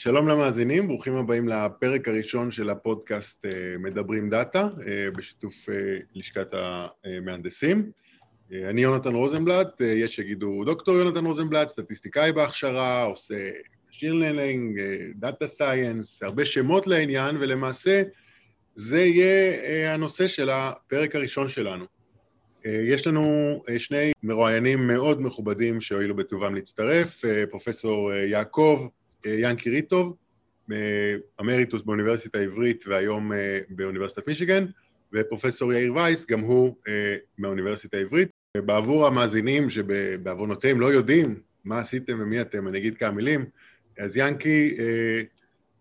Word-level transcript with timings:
שלום 0.00 0.28
למאזינים, 0.28 0.88
ברוכים 0.88 1.16
הבאים 1.16 1.48
לפרק 1.48 2.08
הראשון 2.08 2.50
של 2.50 2.70
הפודקאסט 2.70 3.46
מדברים 3.78 4.30
דאטה, 4.30 4.68
בשיתוף 5.16 5.54
לשכת 6.14 6.54
המהנדסים. 6.54 7.90
אני 8.52 8.82
יונתן 8.82 9.14
רוזנבלט, 9.14 9.80
יש 9.80 10.16
שיגידו 10.16 10.64
דוקטור 10.64 10.94
יונתן 10.94 11.26
רוזנבלט, 11.26 11.68
סטטיסטיקאי 11.68 12.32
בהכשרה, 12.32 13.02
עושה 13.02 13.50
Machine 13.90 14.14
Learning, 14.22 14.78
Data 15.24 15.58
Science, 15.58 16.18
הרבה 16.22 16.44
שמות 16.44 16.86
לעניין, 16.86 17.36
ולמעשה 17.36 18.02
זה 18.74 19.00
יהיה 19.00 19.94
הנושא 19.94 20.26
של 20.28 20.50
הפרק 20.50 21.14
הראשון 21.14 21.48
שלנו. 21.48 21.84
יש 22.64 23.06
לנו 23.06 23.62
שני 23.78 24.12
מרואיינים 24.22 24.86
מאוד 24.86 25.22
מכובדים 25.22 25.80
שהואילו 25.80 26.16
בטובם 26.16 26.54
להצטרף, 26.54 27.24
פרופסור 27.50 28.12
יעקב 28.12 28.88
ינקי 29.26 29.70
ריטוב, 29.70 30.16
אמריטוס 31.40 31.82
באוניברסיטה 31.82 32.38
העברית 32.38 32.84
והיום 32.86 33.32
באוניברסיטת 33.68 34.28
מישיגן, 34.28 34.66
ופרופסור 35.12 35.72
יאיר 35.72 35.94
וייס, 35.94 36.26
גם 36.26 36.40
הוא 36.40 36.76
מהאוניברסיטה 37.38 37.96
העברית. 37.96 38.28
בעבור 38.56 39.06
המאזינים 39.06 39.70
שבעוונותיהם 39.70 40.80
לא 40.80 40.92
יודעים 40.92 41.40
מה 41.64 41.78
עשיתם 41.78 42.20
ומי 42.20 42.40
אתם, 42.40 42.68
אני 42.68 42.78
אגיד 42.78 42.96
כמה 42.96 43.10
מילים, 43.10 43.44
אז 43.98 44.16
ינקי, 44.16 44.74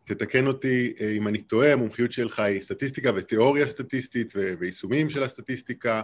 תתקן 0.05 0.48
אותי 0.48 0.94
אם 1.18 1.27
אני 1.27 1.41
טועה, 1.41 1.74
המומחיות 1.74 2.12
שלך 2.12 2.40
היא 2.40 2.62
סטטיסטיקה 2.62 3.12
ותיאוריה 3.16 3.68
סטטיסטית 3.68 4.34
ויישומים 4.60 5.10
של 5.10 5.24
הסטטיסטיקה. 5.24 6.01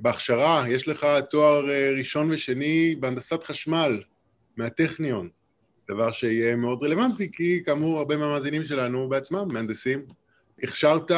בהכשרה 0.00 0.64
יש 0.68 0.88
לך 0.88 1.06
תואר 1.30 1.64
ראשון 1.96 2.30
ושני 2.30 2.96
בהנדסת 3.00 3.44
חשמל 3.44 4.02
מהטכניון, 4.56 5.28
דבר 5.90 6.12
שיהיה 6.12 6.56
מאוד 6.56 6.82
רלוונטי, 6.82 7.30
כי 7.32 7.62
כאמור 7.64 7.98
הרבה 7.98 8.16
מהמאזינים 8.16 8.64
שלנו 8.64 9.08
בעצמם 9.08 9.48
מהנדסים. 9.52 10.02
הכשרת 10.62 11.10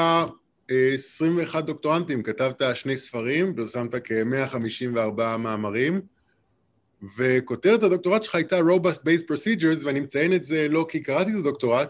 21 0.69 1.65
דוקטורנטים, 1.65 2.23
כתבת 2.23 2.63
שני 2.75 2.97
ספרים, 2.97 3.55
פרסמת 3.55 3.95
כ-154 3.95 5.37
מאמרים, 5.37 6.01
וכותרת 7.17 7.83
הדוקטורט 7.83 8.23
שלך 8.23 8.35
הייתה 8.35 8.59
Robust 8.59 8.99
Based 8.99 9.25
Procedures, 9.31 9.85
ואני 9.85 10.01
מציין 10.01 10.33
את 10.33 10.45
זה 10.45 10.69
לא 10.69 10.87
כי 10.89 11.01
קראתי 11.01 11.31
את 11.31 11.37
הדוקטורט, 11.37 11.89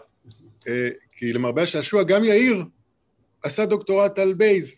כי 1.11 1.33
למרבה 1.33 1.63
השעשוע 1.63 2.03
גם 2.03 2.23
יאיר 2.23 2.63
עשה 3.43 3.65
דוקטורט 3.65 4.19
על 4.19 4.33
בייז, 4.33 4.75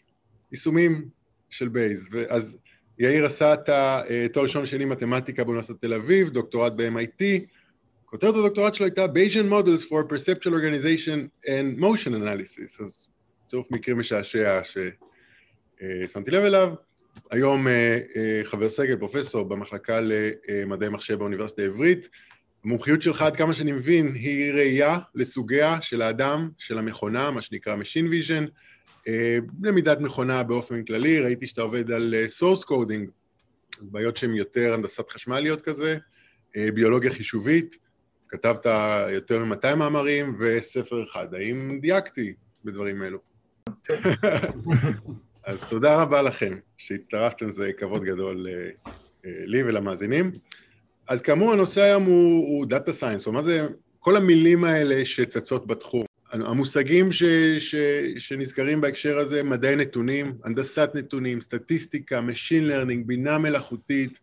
יישומים 0.52 1.06
של 1.50 1.68
בייז. 1.68 2.10
אז 2.30 2.58
יאיר 3.00 3.26
עשה 3.26 3.54
את 3.54 3.70
התואר 3.70 4.44
ראשון 4.44 4.66
שני 4.66 4.86
מתמטיקה 4.86 5.44
באוניברסיטת 5.44 5.82
תל 5.82 5.94
אביב, 5.94 6.30
דוקטורט 6.30 6.74
ב-MIT, 6.76 7.24
כותרת 8.14 8.36
הדוקטורט 8.36 8.74
שלו 8.74 8.86
הייתה 8.86 9.06
Bayesian 9.06 9.52
Models 9.52 9.84
for 9.90 10.12
Perceptual 10.12 10.52
Organization 10.52 11.46
and 11.46 11.80
Motion 11.82 12.12
Analysis, 12.12 12.84
אז 12.84 13.10
צירוף 13.48 13.72
מקרים 13.72 14.00
משעשע 14.00 14.62
ששמתי 14.64 16.32
לב 16.32 16.44
אליו. 16.44 16.74
היום 17.32 17.68
חבר 18.44 18.70
סגל, 18.70 18.96
פרופסור 18.96 19.44
במחלקה 19.44 20.00
למדעי 20.02 20.90
מחשב 20.90 21.14
באוניברסיטה 21.14 21.62
העברית. 21.62 22.08
המומחיות 22.66 23.02
שלך, 23.02 23.22
עד 23.22 23.36
כמה 23.36 23.54
שאני 23.54 23.72
מבין, 23.72 24.14
היא 24.16 24.54
ראייה 24.54 24.98
לסוגיה 25.16 25.82
של 25.82 26.02
האדם, 26.02 26.50
של 26.58 26.78
המכונה, 26.78 27.32
מה 27.32 27.42
שנקרא 27.42 27.76
Machine 27.76 28.08
Vision, 28.12 28.50
למידת 29.64 30.00
מכונה 30.00 30.44
באופן 30.44 30.84
כללי, 30.84 31.20
ראיתי 31.20 31.48
שאתה 31.48 31.62
עובד 31.62 31.92
על 31.92 32.16
Source 32.40 32.64
Coding, 32.64 33.10
בעיות 33.82 34.18
שהן 34.18 34.34
יותר 34.34 34.74
הנדסת 34.74 35.10
חשמליות 35.10 35.62
כזה, 35.62 35.98
ביולוגיה 36.74 37.12
חישובית, 37.12 37.83
כתבת 38.34 38.66
יותר 39.10 39.46
מ-200 39.46 39.76
מאמרים 39.76 40.38
וספר 40.40 41.04
אחד. 41.04 41.34
האם 41.34 41.80
דייקתי 41.82 42.34
בדברים 42.66 43.04
אלו? 43.04 43.20
אז 45.48 45.70
תודה 45.70 46.02
רבה 46.02 46.22
לכם 46.22 46.58
שהצטרפתם, 46.78 47.52
זה 47.52 47.72
כבוד 47.78 48.04
גדול 48.04 48.48
לי 49.24 49.64
ולמאזינים. 49.64 50.32
אז 51.08 51.22
כאמור, 51.22 51.52
הנושא 51.52 51.82
היום 51.82 52.04
הוא, 52.04 52.48
הוא 52.48 52.66
Data 52.66 53.02
Science, 53.02 53.28
או 53.28 53.32
מה 53.32 53.44
זה, 53.44 53.68
כל 54.00 54.16
המילים 54.16 54.64
האלה 54.64 55.06
שצצות 55.06 55.68
בתחום. 55.68 56.06
המושגים 56.32 57.12
ש, 57.12 57.24
ש, 57.60 57.76
שנזכרים 58.18 58.82
בהקשר 58.82 59.18
הזה, 59.18 59.44
מדעי 59.44 59.76
נתונים, 59.76 60.26
הנדסת 60.44 60.90
נתונים, 60.94 61.42
סטטיסטיקה, 61.42 62.20
Machine 62.20 62.70
Learning, 62.70 63.06
בינה 63.06 63.38
מלאכותית, 63.38 64.20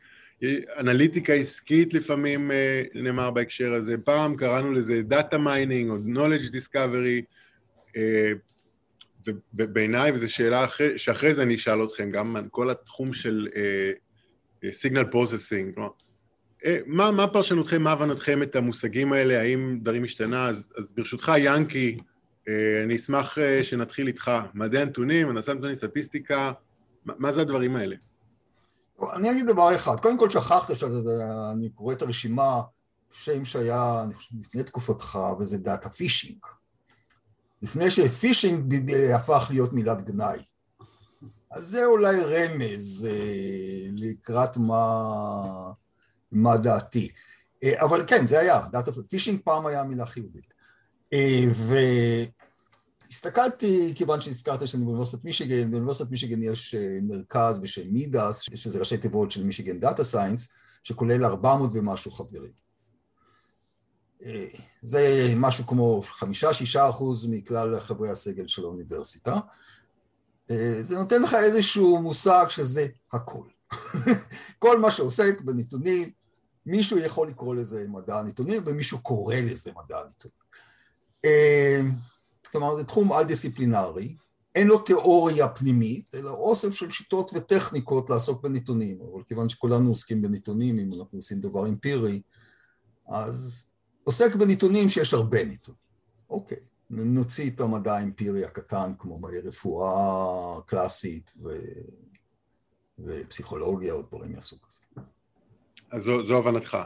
אנליטיקה 0.79 1.33
עסקית 1.33 1.95
לפעמים 1.95 2.51
נאמר 2.95 3.31
בהקשר 3.31 3.75
הזה, 3.75 3.97
פעם 4.05 4.37
קראנו 4.37 4.73
לזה 4.73 5.03
Data 5.11 5.35
Mining 5.35 5.91
או 5.91 5.97
Knowledge 5.97 6.55
Discovery, 6.55 7.23
ובעיניי, 9.55 10.13
וזו 10.13 10.33
שאלה 10.33 10.65
אחרי, 10.65 10.99
שאחרי 10.99 11.35
זה 11.35 11.43
אני 11.43 11.55
אשאל 11.55 11.85
אתכם, 11.85 12.11
גם 12.11 12.37
כל 12.51 12.71
התחום 12.71 13.15
של 13.15 13.49
signal 14.71 15.03
אה, 15.03 15.11
processing, 15.11 15.75
כלומר, 15.75 15.91
אה, 16.63 16.67
מה, 16.87 17.11
מה 17.11 17.27
פרשנותכם, 17.27 17.83
מה 17.83 17.93
הבנתכם 17.93 18.43
את 18.43 18.57
המושגים 18.57 19.13
האלה, 19.13 19.41
האם 19.41 19.79
דברים 19.83 20.05
השתנה? 20.05 20.49
אז, 20.49 20.65
אז 20.77 20.93
ברשותך, 20.93 21.33
ינקי, 21.39 21.99
אני 22.85 22.97
אשמח 22.97 23.39
שנתחיל 23.63 24.07
איתך. 24.07 24.31
מדעי 24.55 24.83
הנתונים, 24.83 25.29
הנדסת 25.29 25.49
נתונים, 25.49 25.75
סטטיסטיקה, 25.75 26.53
מה, 27.05 27.15
מה 27.19 27.33
זה 27.33 27.41
הדברים 27.41 27.77
האלה? 27.77 27.97
אני 29.13 29.31
אגיד 29.31 29.47
דבר 29.47 29.75
אחד, 29.75 30.01
קודם 30.01 30.19
כל 30.19 30.31
שכחת 30.31 30.77
שאני 30.77 31.71
קורא 31.71 31.93
את 31.93 32.03
הרשימה, 32.03 32.63
שם 33.11 33.45
שהיה 33.45 34.05
לפני 34.41 34.63
תקופתך, 34.63 35.19
וזה 35.39 35.59
data 35.59 35.91
fishing. 35.91 36.39
לפני 37.63 37.91
ש 37.91 38.13
fishing 38.13 38.91
הפך 39.15 39.47
להיות 39.51 39.73
מילת 39.73 40.03
גנאי. 40.03 40.39
אז 41.51 41.67
זה 41.67 41.87
אולי 41.87 42.21
רמז 42.21 43.09
אה, 43.11 43.89
לקראת 44.03 44.57
מה, 44.57 45.73
מה 46.33 46.57
דעתי. 46.57 47.09
אה, 47.65 47.85
אבל 47.85 48.05
כן, 48.07 48.27
זה 48.27 48.39
היה, 48.39 48.61
data 48.73 48.91
fishing 49.09 49.41
פעם 49.45 49.67
היה 49.67 49.85
מילה 49.85 50.07
חיובית. 50.07 50.47
אה, 51.13 51.45
והסתכלתי, 53.11 53.93
כיוון 53.97 54.21
שהזכרת 54.21 54.69
שאני 54.69 54.85
באוניברסיטת 54.85 55.25
מישיגן, 55.25 55.71
באוניברסיטת 55.71 56.11
מישיגן 56.11 56.43
יש 56.43 56.75
מרכז 57.03 57.59
בשם 57.59 57.93
מידאס, 57.93 58.41
שזה 58.41 58.79
ראשי 58.79 58.97
תיבות 58.97 59.31
של 59.31 59.45
מישיגן 59.45 59.81
data 59.81 60.05
science, 60.05 60.49
שכולל 60.83 61.25
400 61.25 61.71
ומשהו 61.75 62.13
חברים. 62.13 62.53
זה 64.83 65.33
משהו 65.37 65.67
כמו 65.67 66.03
חמישה-שישה 66.03 66.89
אחוז 66.89 67.27
מכלל 67.27 67.81
חברי 67.81 68.11
הסגל 68.11 68.49
של 68.49 68.63
האוניברסיטה. 68.65 69.39
זה 70.81 70.99
נותן 70.99 71.23
לך 71.23 71.35
איזשהו 71.35 72.03
מושג 72.03 72.47
שזה 72.49 72.87
הכל. 73.13 73.45
כל 74.59 74.81
מה 74.81 74.91
שעוסק 74.91 75.41
בנתונים, 75.41 76.11
מישהו 76.67 76.99
יכול 76.99 77.29
לקרוא 77.29 77.55
לזה 77.55 77.85
מדע 77.89 78.19
הנתונים 78.19 78.63
ומישהו 78.67 78.99
קורא 78.99 79.35
לזה 79.35 79.71
מדע 79.77 79.99
הנתונים. 79.99 80.51
כלומר, 82.53 82.77
זה 82.77 82.85
תחום 82.85 83.13
על-דיסציפלינרי, 83.13 84.17
אין 84.55 84.67
לו 84.67 84.79
תיאוריה 84.79 85.49
פנימית, 85.49 86.15
אלא 86.15 86.31
אוסף 86.31 86.75
של 86.75 86.91
שיטות 86.91 87.31
וטכניקות 87.35 88.11
לעסוק 88.11 88.43
בנתונים, 88.43 88.99
אבל 89.01 89.23
כיוון 89.23 89.49
שכולנו 89.49 89.89
עוסקים 89.89 90.23
בנתונים, 90.23 90.79
אם 90.79 90.89
אנחנו 91.01 91.19
עושים 91.19 91.41
דבר 91.41 91.67
אמפירי, 91.67 92.23
אז 93.09 93.67
עוסק 94.05 94.35
בנתונים 94.35 94.89
שיש 94.89 95.15
הרבה 95.15 95.45
נתונים. 95.45 95.81
אוקיי, 96.31 96.59
נוציא 96.91 97.51
את 97.51 97.61
המדע 97.61 97.97
האמפירי 97.97 98.45
הקטן, 98.45 98.93
כמו 98.99 99.21
מדעי 99.21 99.41
רפואה 99.41 100.61
קלאסית 100.67 101.33
ו... 101.45 101.49
ופסיכולוגיה 102.99 103.93
או 103.93 104.03
דברים 104.03 104.33
מהסוג 104.33 104.59
הזה. 104.69 105.07
אז 105.91 106.03
זו, 106.05 106.27
זו 106.27 106.39
הבנתך. 106.39 106.77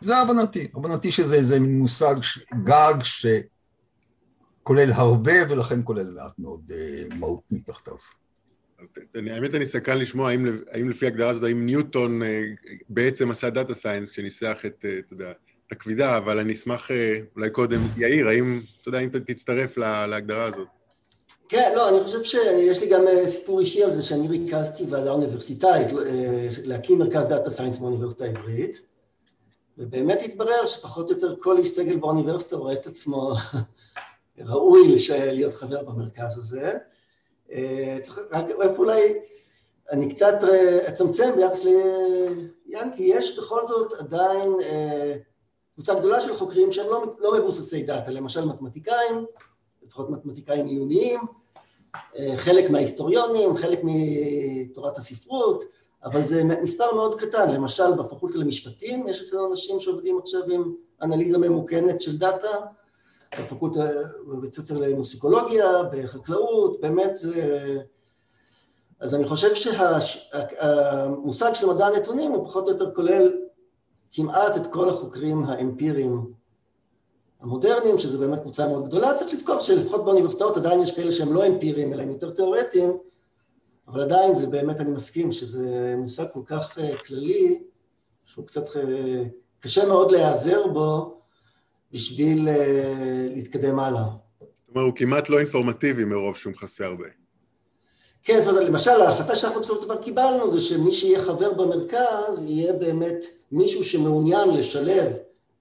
זה 0.00 0.16
הבנתי, 0.16 0.68
הבנתי 0.74 1.12
שזה 1.12 1.60
מושג 1.60 2.14
גג 2.64 2.94
שכולל 4.66 4.92
הרבה 4.92 5.32
ולכן 5.48 5.80
כולל 5.84 6.06
מעט 6.14 6.38
מאוד 6.38 6.60
אה, 6.70 7.14
מהותי 7.14 7.60
תחתיו. 7.60 7.94
אז 8.78 8.86
האמת 9.14 9.54
אני 9.54 9.66
סקרן 9.66 9.98
לשמוע 9.98 10.30
האם, 10.30 10.62
האם 10.70 10.90
לפי 10.90 11.06
הגדרה 11.06 11.30
הזאת, 11.30 11.42
האם 11.42 11.66
ניוטון 11.66 12.22
אה, 12.22 12.26
בעצם 12.88 13.30
עשה 13.30 13.50
data 13.50 13.74
science 13.74 14.10
כשניסח 14.10 14.58
את, 14.66 14.84
אה, 14.84 15.06
אתה 15.06 15.14
יודע, 15.14 15.30
את 15.66 15.72
הכבידה, 15.72 16.16
אבל 16.16 16.38
אני 16.38 16.52
אשמח 16.52 16.90
אולי 17.36 17.50
קודם, 17.50 17.80
יאיר, 17.96 18.28
האם, 18.28 18.62
אתה 18.80 18.88
יודע, 18.88 18.98
אם 18.98 19.08
תצטרף 19.08 19.78
להגדרה 19.78 20.44
הזאת. 20.44 20.68
כן, 21.48 21.72
לא, 21.76 21.88
אני 21.88 22.04
חושב 22.04 22.22
שיש 22.22 22.82
לי 22.82 22.88
גם 22.90 23.02
סיפור 23.26 23.60
אישי 23.60 23.84
על 23.84 23.90
זה 23.90 24.02
שאני 24.02 24.28
ריכזתי 24.28 24.84
ועדה 24.90 25.10
אוניברסיטאית 25.10 25.88
להקים 26.64 26.98
מרכז 26.98 27.28
data 27.28 27.50
science 27.50 27.78
באוניברסיטה 27.78 28.24
העברית, 28.24 28.80
ובאמת 29.78 30.22
התברר 30.22 30.66
שפחות 30.66 31.10
או 31.10 31.14
יותר 31.14 31.34
כל 31.40 31.58
איש 31.58 31.68
סגל 31.68 31.96
באוניברסיטה 31.96 32.56
רואה 32.56 32.72
את 32.72 32.86
עצמו 32.86 33.34
ראוי 34.38 34.96
להיות 35.10 35.54
חבר 35.54 35.82
במרכז 35.82 36.38
הזה. 36.38 36.78
צריך 38.02 38.18
רק 38.32 38.44
איפה 38.50 38.76
אולי, 38.78 39.18
אני 39.90 40.14
קצת 40.14 40.34
אצמצם 40.88 41.32
ביחס 41.36 41.64
לינקי, 42.66 43.02
יש 43.02 43.38
בכל 43.38 43.66
זאת 43.66 43.92
עדיין 43.92 44.52
קבוצה 45.74 45.94
גדולה 45.94 46.20
של 46.20 46.36
חוקרים 46.36 46.72
שהם 46.72 46.86
לא, 46.90 47.04
לא 47.18 47.38
מבוססי 47.38 47.82
דאטה, 47.82 48.10
למשל 48.10 48.44
מתמטיקאים, 48.44 49.26
לפחות 49.82 50.10
מתמטיקאים 50.10 50.66
עיוניים, 50.66 51.20
אה, 52.18 52.34
חלק 52.36 52.70
מההיסטוריונים, 52.70 53.56
חלק 53.56 53.80
מתורת 53.82 54.98
הספרות, 54.98 55.64
אבל 56.04 56.22
זה 56.22 56.44
מספר 56.44 56.94
מאוד 56.94 57.20
קטן, 57.20 57.50
למשל 57.50 57.94
בפקולטה 57.94 58.38
למשפטים 58.38 59.08
יש 59.08 59.22
אצלנו 59.22 59.50
אנשים 59.50 59.80
שעובדים 59.80 60.18
עכשיו 60.18 60.40
עם 60.50 60.74
אנליזה 61.02 61.38
ממוכנת 61.38 62.02
של 62.02 62.18
דאטה, 62.18 62.48
בפקולטה, 63.34 63.88
בבית 64.28 64.54
ספר 64.54 64.78
למוסיקולוגיה, 64.78 65.82
בחקלאות, 65.92 66.80
באמת 66.80 67.16
זה... 67.16 67.78
אז 69.00 69.14
אני 69.14 69.24
חושב 69.24 69.54
שהמושג 69.54 71.52
של 71.54 71.66
מדע 71.66 71.86
הנתונים 71.86 72.32
הוא 72.32 72.44
פחות 72.44 72.68
או 72.68 72.72
יותר 72.72 72.94
כולל 72.94 73.32
כמעט 74.10 74.56
את 74.56 74.66
כל 74.66 74.88
החוקרים 74.88 75.44
האמפיריים 75.44 76.32
המודרניים, 77.40 77.98
שזה 77.98 78.18
באמת 78.18 78.40
קבוצה 78.40 78.68
מאוד 78.68 78.88
גדולה. 78.88 79.14
צריך 79.14 79.32
לזכור 79.32 79.60
שלפחות 79.60 80.04
באוניברסיטאות 80.04 80.56
עדיין 80.56 80.80
יש 80.80 80.96
כאלה 80.96 81.12
שהם 81.12 81.32
לא 81.32 81.46
אמפיריים, 81.46 81.92
אלא 81.92 82.02
הם 82.02 82.10
יותר 82.10 82.30
תיאורטיים, 82.30 82.96
אבל 83.88 84.00
עדיין 84.00 84.34
זה 84.34 84.46
באמת, 84.46 84.80
אני 84.80 84.90
מסכים, 84.90 85.32
שזה 85.32 85.94
מושג 85.98 86.24
כל 86.32 86.42
כך 86.46 86.78
אה, 86.78 86.96
כללי, 87.06 87.62
שהוא 88.24 88.46
קצת 88.46 88.76
אה, 88.76 89.24
קשה 89.60 89.88
מאוד 89.88 90.10
להיעזר 90.10 90.66
בו 90.66 91.20
בשביל 91.92 92.48
אה, 92.48 93.28
להתקדם 93.34 93.78
הלאה. 93.78 94.02
זאת 94.02 94.74
אומרת, 94.74 94.86
הוא 94.86 94.96
כמעט 94.96 95.28
לא 95.28 95.38
אינפורמטיבי 95.38 96.04
מרוב 96.04 96.36
שהוא 96.36 96.52
מכסה 96.52 96.84
הרבה. 96.84 97.06
כן, 98.22 98.40
זאת 98.40 98.48
אומרת, 98.48 98.68
למשל, 98.68 98.90
ההחלטה 98.90 99.36
שאנחנו 99.36 99.60
בסופו 99.60 99.82
של 99.82 99.88
דבר 99.88 100.02
קיבלנו 100.02 100.50
זה 100.50 100.60
שמי 100.60 100.92
שיהיה 100.92 101.22
חבר 101.22 101.52
במרכז 101.52 102.42
יהיה 102.42 102.72
באמת 102.72 103.24
מישהו 103.52 103.84
שמעוניין 103.84 104.48
לשלב 104.48 105.12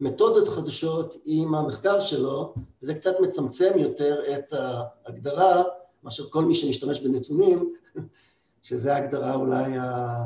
מתודות 0.02 0.48
חדשות 0.48 1.18
עם 1.26 1.56
המחקר 1.56 2.00
שלו, 2.00 2.54
וזה 2.82 2.94
קצת 2.94 3.20
מצמצם 3.20 3.72
יותר 3.76 4.22
את 4.38 4.54
ההגדרה 4.54 5.64
מאשר 6.04 6.30
כל 6.30 6.46
מי 6.46 6.56
שמשתמש 6.56 7.00
בנתונים, 7.00 7.74
שזה 8.64 8.96
ההגדרה 8.96 9.36
אולי 9.36 9.78
ה... 9.78 10.18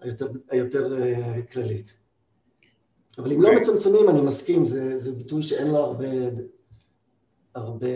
היותר, 0.00 0.26
היותר 0.50 1.02
אה, 1.02 1.42
כללית. 1.52 1.99
אבל 3.22 3.32
אם 3.32 3.42
לא 3.42 3.48
אוקיי. 3.48 3.62
מצמצמים, 3.62 4.08
אני 4.08 4.20
מסכים, 4.20 4.66
זה, 4.66 4.98
זה 4.98 5.16
ביטוי 5.16 5.42
שאין 5.42 5.68
לו 5.68 5.76
הרבה, 5.76 6.06
הרבה 7.54 7.86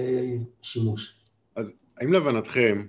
שימוש. 0.63 1.21
אז 1.57 1.73
האם 1.97 2.13
להבנתכם, 2.13 2.87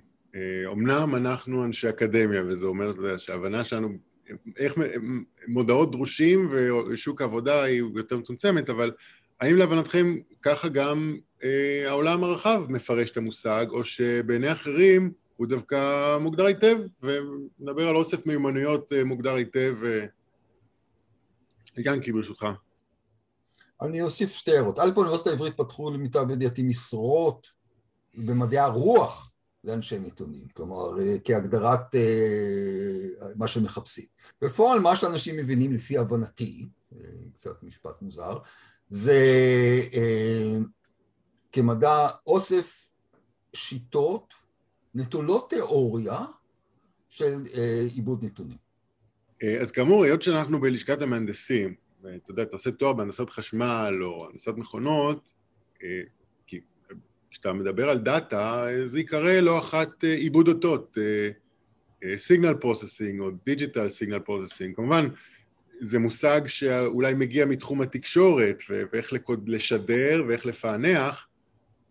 אומנם 0.66 1.14
אה, 1.14 1.18
אנחנו 1.18 1.64
אנשי 1.64 1.88
אקדמיה, 1.88 2.42
וזה 2.46 2.66
אומר 2.66 3.18
שההבנה 3.18 3.64
שלנו, 3.64 3.88
איך 4.56 4.74
מודעות 5.48 5.90
דרושים 5.90 6.50
ושוק 6.90 7.20
העבודה 7.20 7.62
היא 7.62 7.82
יותר 7.94 8.16
מצומצמת, 8.16 8.70
אבל 8.70 8.92
האם 9.40 9.56
להבנתכם 9.56 10.16
ככה 10.42 10.68
גם 10.68 11.16
אה, 11.44 11.84
העולם 11.86 12.24
הרחב 12.24 12.62
מפרש 12.68 13.10
את 13.10 13.16
המושג, 13.16 13.66
או 13.70 13.84
שבעיני 13.84 14.52
אחרים 14.52 15.12
הוא 15.36 15.46
דווקא 15.46 16.18
מוגדר 16.20 16.44
היטב, 16.44 16.76
ונדבר 17.02 17.88
על 17.88 17.96
אוסף 17.96 18.26
מיומנויות 18.26 18.92
אה, 18.92 19.04
מוגדר 19.04 19.34
היטב. 19.34 19.74
ינקי, 21.78 22.12
ברשותך. 22.12 22.46
אני 23.82 24.02
אוסיף 24.02 24.34
שתי 24.34 24.50
הערות. 24.50 24.78
א', 24.78 24.90
באוניברסיטה 24.94 25.30
העברית 25.30 25.56
פתחו 25.56 25.90
למיטב 25.90 26.30
ידיעתי 26.30 26.62
משרות 26.62 27.46
במדעי 28.14 28.58
הרוח 28.58 29.32
לאנשי 29.64 29.98
נתונים, 29.98 30.48
כלומר 30.48 31.00
אה, 31.00 31.16
כהגדרת 31.24 31.94
אה, 31.94 33.28
מה 33.36 33.48
שמחפשים. 33.48 34.04
בפועל 34.42 34.78
מה 34.78 34.96
שאנשים 34.96 35.36
מבינים 35.36 35.72
לפי 35.72 35.98
הבנתי, 35.98 36.68
אה, 36.92 36.98
קצת 37.34 37.62
משפט 37.62 38.02
מוזר, 38.02 38.38
זה 38.90 39.20
כמדע 41.52 42.08
אוסף 42.26 42.90
שיטות 43.52 44.34
נטולות 44.94 45.50
תיאוריה 45.50 46.24
של 47.08 47.44
עיבוד 47.94 48.24
נתונים. 48.24 48.65
אז 49.60 49.70
כאמור, 49.70 50.04
היות 50.04 50.22
שאנחנו 50.22 50.60
בלשכת 50.60 51.02
המהנדסים, 51.02 51.74
ואתה 52.02 52.30
יודע, 52.30 52.42
אתה 52.42 52.52
עושה 52.52 52.70
תואר 52.70 52.92
בהנדסת 52.92 53.30
חשמל 53.30 53.98
או 54.02 54.26
הנדסת 54.30 54.54
מכונות, 54.56 55.32
כשאתה 57.30 57.52
מדבר 57.52 57.88
על 57.88 57.98
דאטה, 57.98 58.66
זה 58.84 58.98
ייקרא 58.98 59.32
לא 59.32 59.58
אחת 59.58 60.04
אה, 60.04 60.14
עיבוד 60.14 60.48
אותות, 60.48 60.98
signal 62.16 62.54
processing 62.54 63.20
או 63.20 63.30
digital 63.30 63.88
signal 63.88 64.18
processing. 64.18 64.76
כמובן, 64.76 65.08
זה 65.80 65.98
מושג 65.98 66.40
שאולי 66.46 67.14
מגיע 67.14 67.46
מתחום 67.46 67.80
התקשורת, 67.80 68.62
ואיך 68.92 69.12
לשדר 69.46 70.24
ואיך 70.28 70.46
לפענח, 70.46 71.26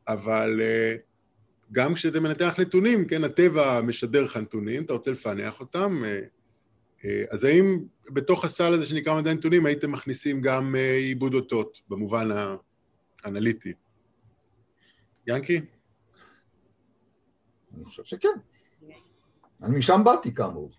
אבל 0.08 0.62
אה, 0.62 0.96
גם 1.72 1.94
כשזה 1.94 2.20
מנתח 2.20 2.54
נתונים, 2.60 3.08
כן, 3.08 3.24
הטבע 3.24 3.82
משדר 3.82 4.24
לך 4.24 4.38
נתונים, 4.38 4.84
אתה 4.84 4.94
רוצה 4.94 5.12
לפענח 5.12 5.60
אותם, 5.60 6.04
אה, 6.06 6.20
אז 7.32 7.44
האם 7.44 7.80
בתוך 8.10 8.46
הסל 8.46 8.74
הזה 8.74 8.86
שנקרא 8.86 9.22
מדעי 9.22 9.34
נתונים 9.34 9.66
הייתם 9.66 9.92
מכניסים 9.92 10.42
גם 10.42 10.76
עיבוד 10.76 11.34
אותות 11.34 11.78
במובן 11.90 12.30
האנליטי? 13.24 13.74
ינקי? 15.28 15.62
אני 17.76 17.86
חושב 17.86 18.04
שכן. 18.04 18.30
אני 19.64 19.78
משם 19.78 20.02
באתי 20.06 20.34
כאמור. 20.34 20.70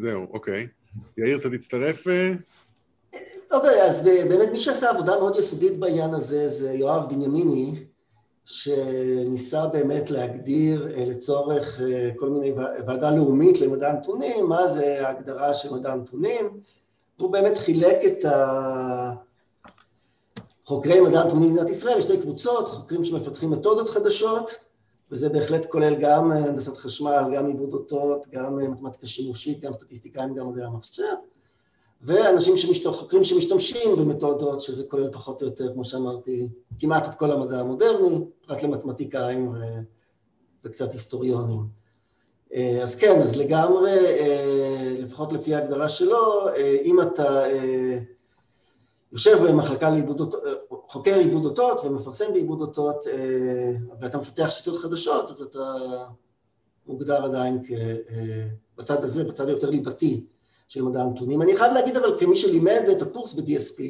זהו, 0.00 0.26
אוקיי. 0.30 0.68
יאיר, 1.18 1.38
אתה 1.38 1.48
תצטרף? 1.50 2.08
אה? 2.08 2.32
אוקיי, 3.52 3.82
אז 3.82 4.04
באמת 4.04 4.48
מי 4.52 4.58
שעשה 4.58 4.90
עבודה 4.90 5.18
מאוד 5.18 5.36
יסודית 5.38 5.78
בעניין 5.78 6.14
הזה 6.14 6.48
זה 6.48 6.72
יואב 6.72 7.14
בנימיני, 7.14 7.84
שניסה 8.44 9.66
באמת 9.66 10.10
להגדיר 10.10 10.88
אה, 10.96 11.04
לצורך 11.04 11.80
אה, 11.80 12.10
כל 12.16 12.30
מיני 12.30 12.52
ועדה 12.86 13.10
לאומית 13.10 13.60
למדע 13.60 13.90
הנתונים, 13.90 14.48
מה 14.48 14.68
זה 14.68 15.06
ההגדרה 15.06 15.54
של 15.54 15.74
מדע 15.74 15.92
הנתונים. 15.92 16.60
הוא 17.20 17.32
באמת 17.32 17.58
חילק 17.58 17.96
את. 18.06 18.24
חוקרי 20.64 21.00
מדע 21.00 21.20
הנתונים 21.20 21.48
במדינת 21.48 21.70
ישראל, 21.70 21.98
יש 21.98 22.04
שתי 22.04 22.20
קבוצות, 22.20 22.68
חוקרים 22.68 23.04
שמפתחים 23.04 23.50
מתודות 23.50 23.88
חדשות, 23.88 24.50
וזה 25.10 25.28
בהחלט 25.28 25.66
כולל 25.66 25.94
גם 26.00 26.32
אה, 26.32 26.36
הנדסת 26.36 26.76
חשמל, 26.76 27.24
גם 27.34 27.46
עיבוד 27.46 27.72
אותות, 27.72 28.26
גם 28.32 28.56
מתמטיקה 28.56 29.06
שימושית, 29.06 29.60
גם 29.60 29.72
סטטיסטיקאים, 29.72 30.34
גם 30.34 30.48
מדעי 30.48 30.64
המחשב, 30.64 31.02
ואנשים 32.02 32.56
שמשת... 32.56 32.86
חוקרים 32.86 33.24
שמשתמשים 33.24 33.96
במתודות, 33.96 34.60
שזה 34.60 34.84
כולל 34.88 35.12
פחות 35.12 35.42
או 35.42 35.46
יותר, 35.46 35.72
כמו 35.72 35.84
שאמרתי, 35.84 36.48
כמעט 36.78 37.08
את 37.08 37.14
כל 37.14 37.32
המדע 37.32 37.60
המודרני, 37.60 38.24
פרט 38.46 38.62
למתמטיקאים 38.62 39.48
ו... 39.48 39.54
וקצת 40.64 40.92
היסטוריונים. 40.92 41.66
אה, 42.54 42.78
אז 42.82 42.94
כן, 42.94 43.20
אז 43.22 43.36
לגמרי, 43.36 43.96
לפחות 44.98 45.32
לפי 45.32 45.54
ההגדרה 45.54 45.88
שלו, 45.88 46.46
אם 46.84 47.00
אתה 47.00 47.44
יושב 49.12 49.38
במחלקה 49.48 49.90
לעיבוד 49.90 50.20
אותות, 50.20 50.42
חוקר 50.88 51.14
עיבוד 51.18 51.44
אותות 51.44 51.80
ומפרסם 51.84 52.32
בעיבוד 52.32 52.60
אותות 52.60 53.06
אה, 53.06 53.72
ואתה 54.00 54.18
מפתח 54.18 54.50
שיטות 54.50 54.78
חדשות, 54.78 55.30
אז 55.30 55.42
אתה 55.42 55.74
מוגדר 56.86 57.24
עדיין 57.24 57.62
בצד 58.78 59.04
הזה, 59.04 59.24
בצד 59.24 59.48
היותר 59.48 59.70
ליבתי 59.70 60.26
של 60.72 60.82
מדע 60.82 61.02
הנתונים. 61.02 61.42
אני 61.42 61.56
חייב 61.56 61.72
להגיד 61.72 61.96
אבל 61.96 62.18
כמי 62.18 62.36
שלימד 62.36 62.82
את 62.92 63.02
הקורס 63.02 63.34
ב-DSP 63.34 63.82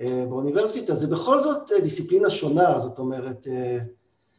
אה, 0.00 0.24
באוניברסיטה, 0.28 0.94
זה 0.94 1.06
בכל 1.06 1.40
זאת 1.40 1.70
דיסציפלינה 1.82 2.30
שונה, 2.30 2.78
זאת 2.78 2.98
אומרת, 2.98 3.46
אה, 3.50 3.78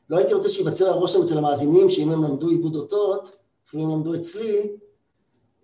לא 0.09 0.17
הייתי 0.17 0.33
רוצה 0.33 0.49
שייווצר 0.49 0.89
הרושם 0.89 1.21
אצל 1.21 1.37
המאזינים 1.37 1.89
שאם 1.89 2.11
הם 2.11 2.23
למדו 2.23 2.49
עיבוד 2.49 2.75
אותות, 2.75 3.35
אפילו 3.67 3.83
אם 3.83 3.89
למדו 3.89 4.15
אצלי, 4.15 4.69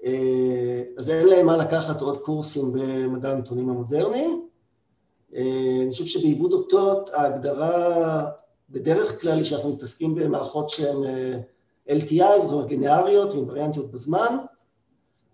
אה, 0.05 0.83
אז 0.97 1.09
אין 1.09 1.27
להם 1.27 1.45
מה 1.45 1.57
לקחת 1.57 2.01
עוד 2.01 2.17
קורסים 2.17 2.73
במדע 2.73 3.31
הנתונים 3.31 3.69
המודרני. 3.69 4.27
אה, 5.35 5.79
אני 5.81 5.91
חושב 5.91 6.05
שבעיבוד 6.05 6.53
אותות 6.53 7.09
ההגדרה 7.13 8.27
בדרך 8.69 9.21
כלל 9.21 9.37
היא 9.37 9.43
שאנחנו 9.43 9.73
מתעסקים 9.73 10.15
במערכות 10.15 10.69
שהן 10.69 11.03
אה, 11.05 11.39
LTI, 11.89 12.41
זאת 12.41 12.51
אומרת 12.51 12.71
לינאריות 12.71 13.33
ועם 13.33 13.49
וריאנטיות 13.49 13.91
בזמן, 13.91 14.37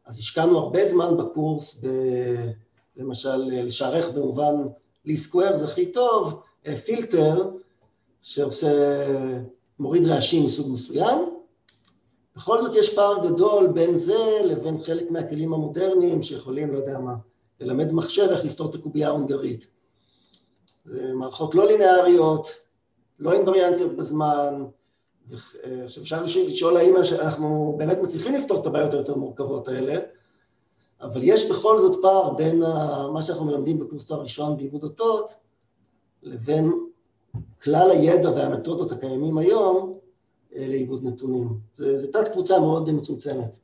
אז 0.08 0.20
השקענו 0.20 0.58
הרבה 0.58 0.88
זמן 0.90 1.18
בקורס, 1.18 1.84
ב, 1.84 1.88
למשל 2.98 3.36
לשערך 3.38 4.10
במובן 4.10 4.54
לי 5.06 5.18
סקוואר 5.18 5.58
זה 5.58 5.66
הכי 5.66 5.92
טוב, 5.92 6.44
פילטר 6.86 7.50
שעושה, 8.22 8.68
מוריד 9.80 10.06
רעשים 10.06 10.46
מסוג 10.46 10.72
מסוים, 10.72 11.18
בכל 12.36 12.62
זאת 12.62 12.76
יש 12.76 12.96
פער 12.96 13.28
גדול 13.28 13.68
בין 13.68 13.98
זה 13.98 14.42
לבין 14.46 14.84
חלק 14.84 15.12
מהכלים 15.12 15.54
המודרניים 15.54 16.22
שיכולים, 16.22 16.72
לא 16.74 16.78
יודע 16.78 17.00
מה, 17.00 17.16
ללמד 17.60 17.92
מחשב 17.92 18.28
איך 18.30 18.46
לפתור 18.46 18.70
את 18.70 18.76
הקובייה 18.76 19.08
ההונגרית. 19.08 19.68
מערכות 21.14 21.56
לא 21.56 21.68
לינאריות, 21.68 22.48
לא 23.20 23.34
אינווריאנטיות 23.34 23.96
בזמן, 23.96 24.66
עכשיו 25.86 26.03
אפשר 26.03 26.24
לשאול 26.25 26.77
האם 26.77 26.93
אנחנו 27.22 27.75
באמת 27.77 27.98
מצליחים 28.03 28.36
לפתור 28.36 28.62
את 28.62 28.65
הבעיות 28.65 28.93
היותר 28.93 29.15
מורכבות 29.15 29.67
האלה, 29.67 30.00
אבל 31.01 31.22
יש 31.24 31.50
בכל 31.51 31.79
זאת 31.79 32.01
פער 32.01 32.34
בין 32.34 32.60
מה 33.13 33.24
שאנחנו 33.24 33.46
מלמדים 33.46 33.79
בקורס 33.79 34.05
תואר 34.05 34.22
ראשון 34.22 34.57
בעיבוד 34.57 34.84
אותות 34.84 35.34
לבין 36.24 36.72
כלל 37.63 37.91
הידע 37.91 38.29
והמתודות 38.29 38.91
הקיימים 38.91 39.38
היום 39.38 40.00
אה, 40.55 40.67
לעיבוד 40.67 41.03
נתונים. 41.03 41.48
זו 41.74 42.12
תת 42.12 42.27
קבוצה 42.34 42.60
מאוד 42.60 42.91
מצומצמת. 42.91 43.57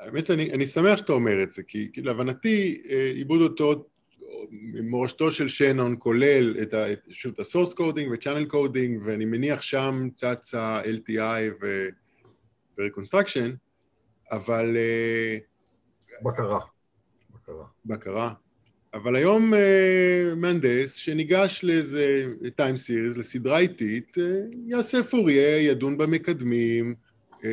האמת, 0.00 0.30
אני, 0.30 0.52
אני 0.52 0.66
שמח 0.66 0.98
שאתה 0.98 1.12
אומר 1.12 1.42
את 1.42 1.50
זה, 1.50 1.62
כי, 1.62 1.88
כי 1.92 2.02
להבנתי 2.02 2.82
אה, 2.90 3.10
עיבוד 3.14 3.40
אותות, 3.40 3.86
מורשתו 4.82 5.30
של 5.30 5.48
שנון 5.48 5.96
כולל 5.98 6.56
את, 6.62 6.74
ה, 6.74 6.92
את, 6.92 6.98
שוב, 7.10 7.32
את 7.32 7.38
ה-source 7.38 7.72
coding 7.72 8.10
ו-channel 8.10 8.52
coding, 8.52 9.04
ואני 9.04 9.24
מניח 9.24 9.62
שם 9.62 10.08
צץ 10.14 10.54
ה-LTI 10.54 11.62
ו-reconstruction, 11.62 13.56
אבל... 14.32 14.76
אה, 14.76 15.38
בקרה. 16.22 16.58
בקרה. 17.34 17.64
בקרה. 17.86 18.34
אבל 18.94 19.16
היום 19.16 19.54
uh, 19.54 20.34
מהנדס 20.36 20.94
שניגש 20.94 21.60
לאיזה 21.64 22.28
time 22.46 22.76
series, 22.86 23.18
לסדרה 23.18 23.58
איטית, 23.58 24.16
uh, 24.18 24.20
יעשה 24.66 25.02
פוריה, 25.02 25.62
ידון 25.62 25.98
במקדמים, 25.98 26.94
uh, 27.32 27.44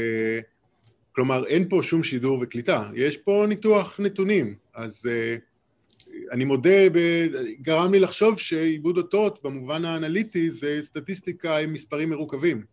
כלומר 1.11 1.45
אין 1.45 1.69
פה 1.69 1.79
שום 1.83 2.03
שידור 2.03 2.39
וקליטה, 2.41 2.89
יש 2.95 3.17
פה 3.17 3.45
ניתוח 3.49 3.99
נתונים, 3.99 4.55
אז 4.73 5.05
uh, 5.05 5.39
אני 6.31 6.45
מודה, 6.45 6.89
ב... 6.93 7.27
גרם 7.61 7.91
לי 7.91 7.99
לחשוב 7.99 8.39
שעיבוד 8.39 8.97
אותות 8.97 9.39
במובן 9.43 9.85
האנליטי 9.85 10.51
זה 10.51 10.79
סטטיסטיקה 10.81 11.57
עם 11.57 11.73
מספרים 11.73 12.09
מרוכבים. 12.09 12.65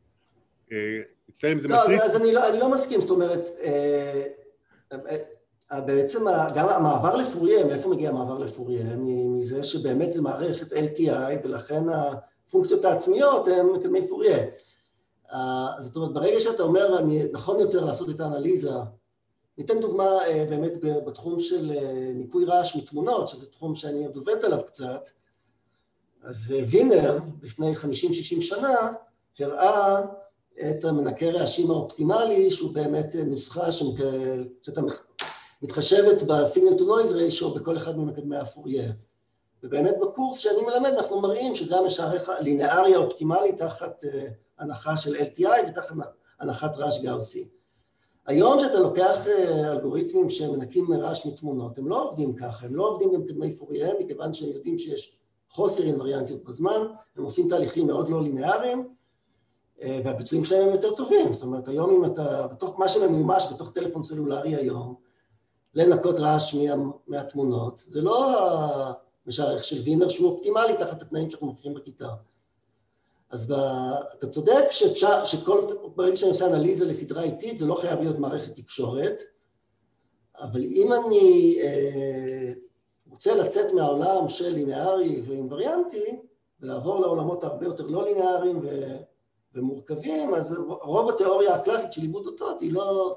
מצטער 1.29 1.53
אם 1.53 1.59
זה 1.59 1.69
לא, 1.69 1.77
מטריק. 1.83 2.01
אז, 2.01 2.17
אז 2.17 2.23
אני, 2.23 2.33
לא, 2.33 2.49
אני 2.49 2.59
לא 2.59 2.71
מסכים, 2.71 3.01
זאת 3.01 3.11
אומרת, 3.11 3.49
בעצם 5.87 6.25
גם 6.57 6.69
המעבר 6.69 7.17
לפוריה, 7.17 7.65
מאיפה 7.65 7.89
מגיע 7.89 8.11
המעבר 8.11 8.39
לפוריה? 8.39 8.85
מזה 8.99 9.65
שבאמת 9.65 10.13
זה 10.13 10.23
מערכת 10.23 10.73
LTI 10.73 11.45
ולכן 11.45 11.83
הפונקציות 11.89 12.85
העצמיות 12.85 13.49
הן 13.49 13.67
מקדמי 13.67 14.09
פוריה. 14.09 14.39
זאת 15.79 15.97
אומרת, 15.97 16.13
ברגע 16.13 16.41
שאתה 16.41 16.63
אומר, 16.63 16.99
אני, 16.99 17.25
נכון 17.33 17.61
יותר 17.61 17.85
לעשות 17.85 18.11
את 18.11 18.21
האנליזה, 18.21 18.71
ניתן 19.59 19.81
דוגמה 19.81 20.27
אה, 20.27 20.47
באמת 20.49 20.73
בתחום 21.07 21.39
של 21.39 21.71
אה, 21.71 22.13
ניקוי 22.15 22.45
רעש 22.45 22.77
מתמונות, 22.77 23.29
שזה 23.29 23.51
תחום 23.51 23.75
שאני 23.75 24.07
עוד 24.07 24.17
עובד 24.17 24.45
עליו 24.45 24.61
קצת, 24.67 25.11
אז 26.23 26.55
אה, 26.55 26.63
וינר, 26.71 27.19
לפני 27.43 27.73
50-60 27.73 28.41
שנה, 28.41 28.91
הראה 29.39 30.01
את 30.71 30.85
המנקה 30.85 31.27
רעשים 31.27 31.71
האופטימלי, 31.71 32.51
שהוא 32.51 32.75
באמת 32.75 33.15
נוסחה 33.27 33.73
שאתה 33.73 34.81
מתחשבת 35.63 36.23
ב-signal 36.23 36.79
to 36.79 36.83
noise 36.83 37.13
ratio 37.13 37.59
בכל 37.59 37.77
אחד 37.77 37.99
ממקדמי 37.99 38.37
הפוריה. 38.37 38.93
ובאמת 39.63 39.95
בקורס 40.01 40.39
שאני 40.39 40.63
מלמד 40.63 40.91
אנחנו 40.91 41.21
מראים 41.21 41.55
שזה 41.55 41.79
המשערך 41.79 42.29
הלינארי 42.29 42.95
האופטימלי 42.95 43.53
תחת 43.53 44.05
הנחה 44.59 44.97
של 44.97 45.15
LTI 45.15 45.69
ותחת 45.69 45.97
הנחת 46.41 46.77
רעש 46.77 47.03
גאוסי. 47.03 47.49
היום 48.27 48.59
כשאתה 48.59 48.81
לוקח 48.81 49.27
uh, 49.27 49.67
אלגוריתמים 49.73 50.31
שמנקים 50.31 50.93
רעש 50.93 51.27
מתמונות, 51.27 51.79
הם 51.79 51.89
לא 51.89 52.09
עובדים 52.09 52.35
ככה, 52.35 52.67
הם 52.67 52.75
לא 52.75 52.89
עובדים 52.89 53.13
במקדמי 53.13 53.53
פוריה 53.53 53.91
מכיוון 54.01 54.35
שהם 54.35 54.49
יודעים 54.49 54.79
שיש 54.79 55.19
חוסר 55.49 55.83
אינווריאנטיות 55.83 56.45
בזמן, 56.45 56.87
הם 57.17 57.25
עושים 57.25 57.49
תהליכים 57.49 57.87
מאוד 57.87 58.09
לא 58.09 58.23
לינאריים 58.23 58.89
uh, 59.79 59.85
והביצועים 60.05 60.45
שלהם 60.45 60.67
הם 60.67 60.73
יותר 60.73 60.95
טובים, 60.95 61.33
זאת 61.33 61.43
אומרת 61.43 61.69
היום 61.69 61.91
אם 61.91 62.05
אתה, 62.05 62.47
בתוך 62.47 62.79
מה 62.79 62.89
שממומש 62.89 63.47
בתוך 63.55 63.71
טלפון 63.71 64.03
סלולרי 64.03 64.57
היום, 64.57 64.95
לנקות 65.75 66.19
רעש 66.19 66.55
מה, 66.55 66.91
מהתמונות, 67.07 67.83
זה 67.87 68.03
לא 68.03 68.39
המשערך 69.27 69.65
של 69.65 69.81
וינר 69.85 70.09
שהוא 70.09 70.31
אופטימלי 70.31 70.77
תחת 70.79 71.03
התנאים 71.03 71.31
שאנחנו 71.31 71.47
מוכרים 71.47 71.75
בכיתה. 71.75 72.09
אז 73.33 73.55
אתה 74.15 74.27
צודק 74.27 74.65
שכל, 75.25 75.67
ברגע 75.97 76.17
שאני 76.17 76.31
עושה 76.31 76.47
אנליזה 76.47 76.85
לסדרה 76.85 77.23
איטית 77.23 77.59
זה 77.59 77.67
לא 77.67 77.75
חייב 77.75 78.01
להיות 78.01 78.19
מערכת 78.19 78.55
תקשורת, 78.55 79.23
אבל 80.39 80.65
אם 80.65 80.93
אני 80.93 81.59
אה, 81.63 82.53
רוצה 83.11 83.35
לצאת 83.35 83.73
מהעולם 83.73 84.29
של 84.29 84.49
לינארי 84.49 85.23
ואינווריאנטי 85.27 86.21
ולעבור 86.61 87.01
לעולמות 87.01 87.45
הרבה 87.45 87.67
יותר 87.67 87.87
לא 87.87 88.05
לינאריים 88.05 88.59
ו, 88.63 88.97
ומורכבים, 89.55 90.35
אז 90.35 90.59
רוב 90.83 91.11
התיאוריה 91.11 91.55
הקלאסית 91.55 91.93
של 91.93 92.03
עיבוד 92.03 92.27
אותות 92.27 92.61
היא 92.61 92.73
לא, 92.73 93.17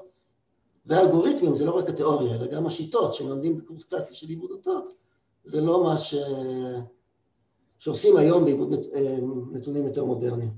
והאלגוריתמים 0.86 1.56
זה 1.56 1.64
לא 1.64 1.78
רק 1.78 1.88
התיאוריה, 1.88 2.34
אלא 2.34 2.46
גם 2.46 2.66
השיטות 2.66 3.14
שמלמדים 3.14 3.56
בקורס 3.56 3.84
קלאסי 3.84 4.14
של 4.14 4.28
עיבוד 4.28 4.50
אותות, 4.50 4.94
זה 5.44 5.60
לא 5.60 5.84
מה 5.84 5.98
ש... 5.98 6.14
שעושים 7.78 8.16
היום 8.16 8.44
בעיבוד 8.44 8.72
נת... 8.72 8.94
אה, 8.94 9.16
נתונים 9.52 9.86
יותר 9.86 10.04
מודרניים. 10.04 10.50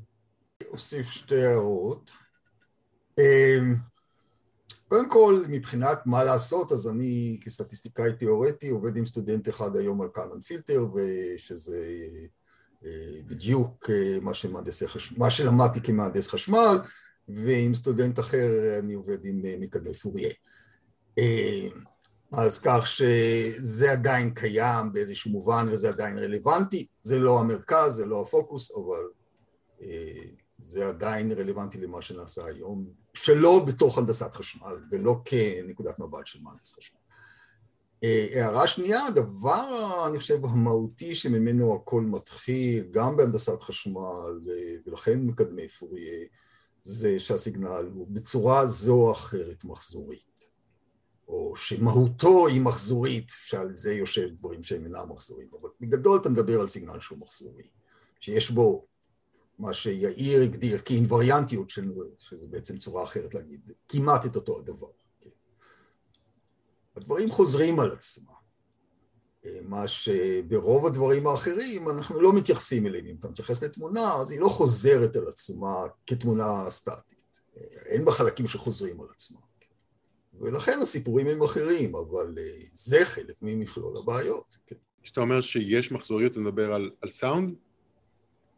אוסיף 0.70 1.06
שתי 1.06 1.44
הערות. 1.44 2.10
אה, 3.18 3.58
קודם 4.88 5.10
כל, 5.10 5.42
מבחינת 5.48 5.98
מה 6.06 6.24
לעשות, 6.24 6.72
אז 6.72 6.88
אני 6.88 7.38
כסטטיסטיקאי 7.40 8.12
תיאורטי 8.18 8.68
עובד 8.68 8.96
עם 8.96 9.06
סטודנט 9.06 9.48
אחד 9.48 9.76
היום 9.76 10.02
על 10.02 10.08
קלמן 10.08 10.40
פילטר, 10.40 10.86
ושזה 10.94 11.86
אה, 12.84 13.20
בדיוק 13.26 13.90
מה, 14.22 14.32
חש... 14.86 15.12
מה 15.12 15.30
שלמדתי 15.30 15.80
כמהנדס 15.80 16.28
חשמל, 16.28 16.78
ועם 17.28 17.74
סטודנט 17.74 18.18
אחר 18.18 18.78
אני 18.78 18.94
עובד 18.94 19.24
עם 19.24 19.42
מקדמי 19.60 19.94
פוריה. 19.94 20.30
אה, 22.34 22.42
אז 22.42 22.58
כך 22.58 22.86
שזה 22.86 23.92
עדיין 23.92 24.34
קיים 24.34 24.92
באיזשהו 24.92 25.30
מובן 25.30 25.64
וזה 25.72 25.88
עדיין 25.88 26.18
רלוונטי, 26.18 26.86
זה 27.02 27.18
לא 27.18 27.38
המרכז, 27.40 27.94
זה 27.94 28.04
לא 28.04 28.22
הפוקוס, 28.22 28.70
אבל 28.76 29.04
אה, 29.82 30.24
זה 30.62 30.88
עדיין 30.88 31.32
רלוונטי 31.32 31.78
למה 31.80 32.02
שנעשה 32.02 32.46
היום, 32.46 32.86
שלא 33.14 33.64
בתוך 33.66 33.98
הנדסת 33.98 34.34
חשמל 34.34 34.76
ולא 34.90 35.20
כנקודת 35.24 35.98
מבט 35.98 36.26
של 36.26 36.42
מהנדס 36.42 36.74
חשמל. 36.74 36.98
הערה 38.02 38.66
שנייה, 38.66 39.06
הדבר, 39.06 40.04
אני 40.08 40.18
חושב, 40.18 40.44
המהותי 40.44 41.14
שממנו 41.14 41.74
הכל 41.74 42.00
מתחיל, 42.02 42.88
גם 42.90 43.16
בהנדסת 43.16 43.60
חשמל 43.60 44.40
ולכן 44.86 45.20
מקדמי 45.20 45.68
פוריה, 45.68 46.26
זה 46.82 47.18
שהסיגנל 47.18 47.90
הוא 47.94 48.06
בצורה 48.10 48.66
זו 48.66 48.94
או 48.94 49.12
אחרת 49.12 49.64
מחזורית, 49.64 50.37
או 51.28 51.56
שמהותו 51.56 52.46
היא 52.46 52.60
מחזורית, 52.60 53.32
שעל 53.36 53.76
זה 53.76 53.92
יושב 53.92 54.28
דברים 54.36 54.62
שהם 54.62 54.84
אינם 54.84 55.12
מחזוריים, 55.12 55.48
אבל 55.60 55.68
בגדול 55.80 56.18
אתה 56.20 56.28
מדבר 56.28 56.60
על 56.60 56.68
סיגנל 56.68 57.00
שהוא 57.00 57.18
מחזורי, 57.18 57.62
שיש 58.20 58.50
בו 58.50 58.86
מה 59.58 59.72
שיאיר 59.72 60.42
הגדיר 60.42 60.78
כאינווריאנטיות, 60.78 61.70
שזה 61.70 62.46
בעצם 62.50 62.78
צורה 62.78 63.04
אחרת 63.04 63.34
להגיד, 63.34 63.72
כמעט 63.88 64.26
את 64.26 64.36
אותו 64.36 64.58
הדבר. 64.58 64.86
כן. 65.20 65.30
הדברים 66.96 67.28
חוזרים 67.28 67.80
על 67.80 67.92
עצמם. 67.92 68.38
מה 69.62 69.88
שברוב 69.88 70.86
הדברים 70.86 71.26
האחרים 71.26 71.88
אנחנו 71.88 72.20
לא 72.20 72.32
מתייחסים 72.32 72.86
אליהם. 72.86 73.06
אם 73.06 73.16
אתה 73.18 73.28
מתייחס 73.28 73.62
לתמונה, 73.62 74.14
אז 74.14 74.30
היא 74.30 74.40
לא 74.40 74.48
חוזרת 74.48 75.16
על 75.16 75.28
עצמה 75.28 75.86
כתמונה 76.06 76.70
סטטית. 76.70 77.24
אין 77.86 78.04
בה 78.04 78.12
חלקים 78.12 78.46
שחוזרים 78.46 79.00
על 79.00 79.06
עצמם. 79.10 79.47
ולכן 80.40 80.78
הסיפורים 80.82 81.26
הם 81.26 81.42
אחרים, 81.42 81.94
אבל 81.96 82.34
אה, 82.38 82.44
זה 82.74 83.04
חלק 83.04 83.34
ממכלול 83.42 83.94
הבעיות. 84.02 84.56
כן. 84.66 84.76
כשאתה 85.02 85.20
אומר 85.20 85.40
שיש 85.40 85.92
מחזוריות, 85.92 86.32
אתה 86.32 86.40
מדבר 86.40 86.72
על, 86.72 86.90
על 87.02 87.10
סאונד 87.10 87.54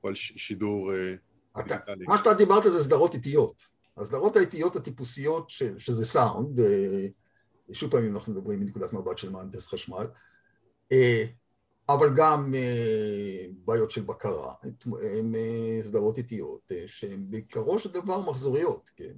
או 0.04 0.08
על 0.08 0.14
שידור 0.14 0.92
אה, 0.94 1.14
אתה, 1.60 1.76
מה 2.06 2.18
שאתה 2.18 2.34
דיברת 2.34 2.62
זה 2.62 2.82
סדרות 2.82 3.14
איטיות. 3.14 3.62
הסדרות 3.96 4.36
האיטיות 4.36 4.76
הטיפוסיות, 4.76 5.50
ש, 5.50 5.62
שזה 5.78 6.04
סאונד, 6.04 6.60
אה, 6.60 7.06
שוב 7.72 7.90
פעם 7.90 8.14
אנחנו 8.14 8.32
מדברים 8.32 8.60
מנקודת 8.60 8.92
מבט 8.92 9.18
של 9.18 9.30
מהנדס 9.30 9.68
חשמל, 9.68 10.06
אבל 11.88 12.14
גם 12.16 12.54
בעיות 13.64 13.90
של 13.90 14.02
בקרה, 14.02 14.54
הן 15.18 15.34
סדרות 15.82 16.18
איטיות 16.18 16.72
שהן 16.86 17.24
בעיקרו 17.28 17.78
של 17.78 17.90
דבר 17.92 18.30
מחזוריות, 18.30 18.90
כן, 18.96 19.12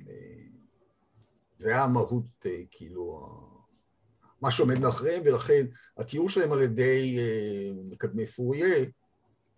זה 1.63 1.69
היה 1.69 1.85
המהות, 1.85 2.47
כאילו, 2.71 3.21
מה 4.43 4.51
שעומד 4.51 4.79
מאחוריהם, 4.79 5.23
ולכן 5.25 5.67
התיאור 5.99 6.29
שלהם 6.29 6.53
על 6.53 6.63
ידי 6.63 7.19
מקדמי 7.91 8.27
פוריה 8.27 8.77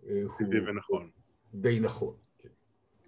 הוא 0.01 0.73
נכון. 0.75 1.09
די 1.53 1.79
נכון. 1.79 2.13
כן. 2.39 2.49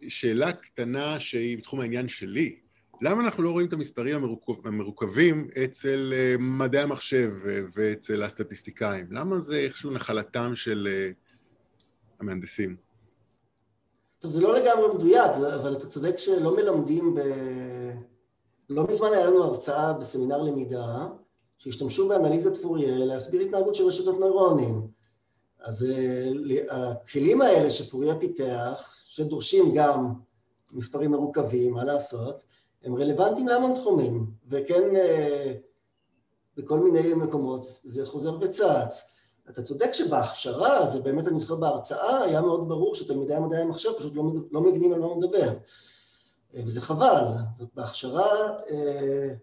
שאלה 0.08 0.54
קטנה 0.54 1.20
שהיא 1.20 1.58
בתחום 1.58 1.80
העניין 1.80 2.10
שלי, 2.10 2.60
למה 3.02 3.24
אנחנו 3.24 3.44
לא 3.44 3.52
רואים 3.52 3.68
את 3.68 3.74
המספרים 3.74 4.38
המרוכבים 4.64 5.50
אצל 5.64 6.14
אה, 6.16 6.36
מדעי 6.40 6.82
המחשב 6.82 7.32
אה, 7.50 7.60
ואצל 7.76 8.24
הסטטיסטיקאים? 8.24 9.08
למה 9.12 9.40
זה 9.40 9.58
איכשהו 9.58 9.92
נחלתם 9.92 10.52
של 10.56 10.88
אה, 10.92 11.12
המהנדסים? 12.20 12.76
טוב, 14.20 14.32
זה 14.32 14.42
לא 14.42 14.60
לגמרי 14.60 14.96
מדויק, 14.96 15.32
אבל 15.62 15.74
אתה 15.74 15.88
צודק 15.88 16.18
שלא 16.18 16.56
מלמדים 16.56 17.16
ב... 17.16 17.20
לא 18.70 18.88
מזמן 18.88 19.08
היה 19.14 19.26
לנו 19.26 19.44
הרצאה 19.44 19.94
בסמינר 19.94 20.42
למידה 20.42 21.08
שהשתמשו 21.58 22.08
באנליזת 22.08 22.58
פוריה 22.58 22.98
להסביר 22.98 23.42
התנהגות 23.42 23.76
של 23.76 23.84
רשתות 23.84 24.20
נוירונים. 24.20 24.88
אז 25.60 25.86
הכלים 26.70 27.42
האלה 27.42 27.70
שפוריה 27.70 28.16
פיתח, 28.16 28.96
שדורשים 29.08 29.74
גם 29.76 30.14
מספרים 30.74 31.12
מרוכבים, 31.12 31.74
מה 31.74 31.84
לעשות, 31.84 32.44
הם 32.84 32.96
רלוונטיים 32.96 33.48
להמון 33.48 33.74
תחומים, 33.74 34.32
וכן 34.50 34.84
בכל 36.58 36.80
מיני 36.80 37.14
מקומות 37.14 37.62
זה 37.84 38.06
חוזר 38.06 38.38
וצץ. 38.42 39.12
אתה 39.50 39.62
צודק 39.62 39.92
שבהכשרה, 39.92 40.86
זה 40.86 41.00
באמת, 41.00 41.28
אני 41.28 41.40
זוכר 41.40 41.56
בהרצאה, 41.56 42.24
היה 42.24 42.42
מאוד 42.42 42.68
ברור 42.68 42.96
שתלמידי 42.96 43.36
המדעי 43.36 43.62
המחשב 43.62 43.90
פשוט 43.98 44.16
לא, 44.16 44.24
לא 44.52 44.62
מבינים 44.62 44.94
על 44.94 45.00
מה 45.00 45.06
הוא 45.06 45.18
מדבר. 45.18 45.54
וזה 46.54 46.82
חבל, 46.82 47.24
זאת 47.56 47.70
בהכשרה 47.76 48.58
אה, 48.70 49.34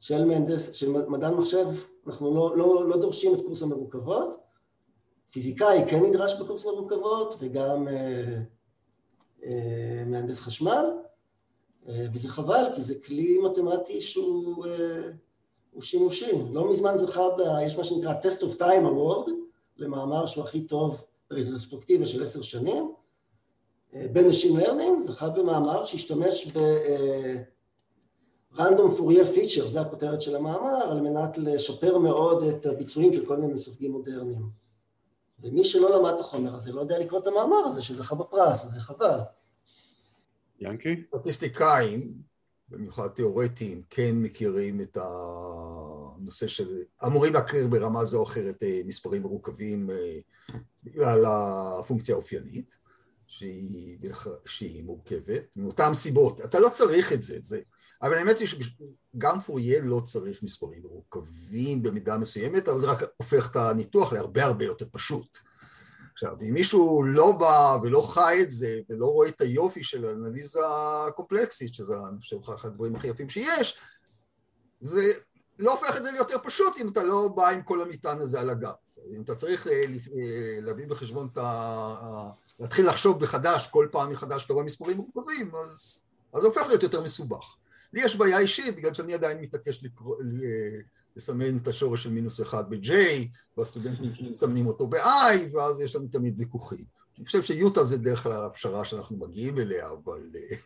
של 0.00 0.24
מהנדס, 0.24 0.72
של 0.72 0.90
מדען 0.90 1.34
מחשב, 1.34 1.66
אנחנו 2.06 2.34
לא, 2.34 2.56
לא, 2.56 2.88
לא 2.88 2.96
דורשים 2.96 3.34
את 3.34 3.40
קורס 3.46 3.62
המרוכבות, 3.62 4.36
פיזיקאי 5.30 5.84
כן 5.90 6.02
נדרש 6.02 6.40
בקורס 6.40 6.66
מרוכבות 6.66 7.34
וגם 7.38 7.88
אה, 7.88 8.38
אה, 9.44 10.02
מהנדס 10.06 10.40
חשמל, 10.40 10.86
וזה 12.14 12.28
חבל 12.28 12.64
כי 12.74 12.82
זה 12.82 12.94
כלי 13.06 13.38
מתמטי 13.38 14.00
שהוא 14.00 14.66
אה, 14.66 15.10
שימושי. 15.80 16.32
לא 16.52 16.70
מזמן 16.70 16.96
זכה, 16.96 17.28
ב, 17.28 17.40
יש 17.66 17.78
מה 17.78 17.84
שנקרא 17.84 18.14
Test 18.22 18.40
of 18.42 18.58
Time 18.58 18.84
Award, 18.84 19.30
למאמר 19.76 20.26
שהוא 20.26 20.44
הכי 20.44 20.66
טוב 20.66 21.04
ברטרוספקטיבה 21.30 22.06
של 22.06 22.22
עשר 22.22 22.42
שנים, 22.42 22.91
ב 23.92 24.00
machine 24.00 24.56
learning, 24.56 25.00
זכה 25.00 25.28
במאמר 25.28 25.84
שהשתמש 25.84 26.46
ב... 26.56 26.58
random 28.58 28.90
Fourier 28.90 29.26
feature, 29.26 29.68
זה 29.68 29.80
הכותרת 29.80 30.22
של 30.22 30.36
המאמר, 30.36 30.90
על 30.90 31.00
מנת 31.00 31.38
לשפר 31.38 31.98
מאוד 31.98 32.42
את 32.42 32.66
הביצועים 32.66 33.12
של 33.12 33.26
כל 33.26 33.36
מיני 33.36 33.52
מסווגים 33.52 33.92
מודרניים. 33.92 34.62
ומי 35.42 35.64
שלא 35.64 35.98
למד 35.98 36.12
את 36.14 36.20
החומר 36.20 36.54
הזה 36.54 36.72
לא 36.72 36.80
יודע 36.80 36.98
לקרוא 36.98 37.20
את 37.20 37.26
המאמר 37.26 37.66
הזה 37.66 37.82
שזכה 37.82 38.14
בפרס, 38.14 38.64
אז 38.64 38.70
זה 38.70 38.80
חבל. 38.80 39.20
ינקי? 40.60 41.02
סטטיסטיקאים, 41.08 42.22
במיוחד 42.68 43.08
תיאורטיים, 43.08 43.82
כן 43.90 44.12
מכירים 44.14 44.80
את 44.80 44.98
הנושא 45.00 46.46
של... 46.46 46.76
אמורים 47.06 47.32
להכיר 47.32 47.66
ברמה 47.66 48.04
זו 48.04 48.18
או 48.18 48.22
אחרת 48.22 48.62
אה, 48.62 48.80
מספרים 48.84 49.22
מרוכבים 49.22 49.90
אה, 49.90 50.18
בגלל 50.84 51.24
הפונקציה 51.26 52.14
האופיינית. 52.14 52.81
שהיא, 53.32 53.98
שהיא 54.46 54.84
מורכבת, 54.84 55.56
מאותן 55.56 55.94
סיבות. 55.94 56.40
אתה 56.44 56.58
לא 56.58 56.68
צריך 56.68 57.12
את 57.12 57.22
זה, 57.22 57.38
זה. 57.42 57.60
אבל 58.02 58.14
האמת 58.14 58.38
היא 58.38 58.48
שגם 58.48 59.40
פוריה 59.40 59.82
לא 59.82 60.00
צריך 60.00 60.42
מספרים 60.42 60.82
מורכבים 60.82 61.82
במידה 61.82 62.18
מסוימת, 62.18 62.68
אבל 62.68 62.78
זה 62.78 62.86
רק 62.86 63.02
הופך 63.16 63.50
את 63.50 63.56
הניתוח 63.56 64.12
להרבה 64.12 64.44
הרבה 64.44 64.64
יותר 64.64 64.86
פשוט. 64.92 65.38
עכשיו, 66.12 66.36
אם 66.40 66.54
מישהו 66.54 67.02
לא 67.02 67.32
בא 67.32 67.78
ולא 67.82 68.00
חי 68.14 68.38
את 68.42 68.50
זה, 68.50 68.80
ולא 68.88 69.06
רואה 69.06 69.28
את 69.28 69.40
היופי 69.40 69.84
של 69.84 70.04
האנליזה 70.04 70.60
קומפלקסית, 71.16 71.74
שזה 71.74 71.94
אני 72.08 72.18
חושב 72.20 72.36
אחד 72.54 72.68
הדברים 72.68 72.96
הכי 72.96 73.08
יפים 73.08 73.28
שיש, 73.28 73.78
זה 74.80 75.12
לא 75.58 75.72
הופך 75.72 75.96
את 75.96 76.02
זה 76.02 76.10
ליותר 76.10 76.36
פשוט 76.42 76.76
אם 76.80 76.88
אתה 76.88 77.02
לא 77.02 77.28
בא 77.28 77.48
עם 77.48 77.62
כל 77.62 77.82
המטען 77.82 78.20
הזה 78.20 78.40
על 78.40 78.50
הגב. 78.50 78.72
אם 79.08 79.22
אתה 79.22 79.34
צריך 79.34 79.66
אה, 79.66 79.72
אה, 79.72 80.58
להביא 80.60 80.86
בחשבון 80.86 81.28
את 81.32 81.38
ה... 81.38 82.30
להתחיל 82.60 82.88
לחשוב 82.88 83.22
מחדש, 83.22 83.66
כל 83.66 83.88
פעם 83.90 84.10
מחדש 84.10 84.44
אתה 84.44 84.52
רואה 84.52 84.64
מספרים 84.64 84.96
מורכבים, 84.96 85.54
אז, 85.54 86.02
זה 86.36 86.46
הופך 86.46 86.66
להיות 86.68 86.82
יותר 86.82 87.02
מסובך. 87.02 87.56
לי 87.92 88.04
יש 88.04 88.16
בעיה 88.16 88.38
אישית, 88.38 88.76
בגלל 88.76 88.94
שאני 88.94 89.14
עדיין 89.14 89.40
מתעקש 89.40 89.84
לקרוא, 89.84 90.16
לסמן 91.16 91.56
את 91.56 91.68
השורש 91.68 92.02
של 92.02 92.10
מינוס 92.10 92.40
אחד 92.40 92.70
ב-J, 92.70 92.92
והסטודנטים 93.56 94.12
מסמנים 94.30 94.66
אותו 94.66 94.86
ב-I, 94.86 95.56
ואז 95.56 95.80
יש 95.80 95.96
לנו 95.96 96.08
תמיד 96.12 96.40
ויכוחים. 96.40 96.84
אני 97.18 97.26
חושב 97.26 97.42
שיוטה 97.42 97.84
זה 97.84 97.98
דרך 97.98 98.22
כלל 98.22 98.42
הפשרה 98.42 98.84
שאנחנו 98.84 99.16
מגיעים 99.16 99.58
אליה, 99.58 99.90
אבל 99.90 100.30
אה, 100.34 100.56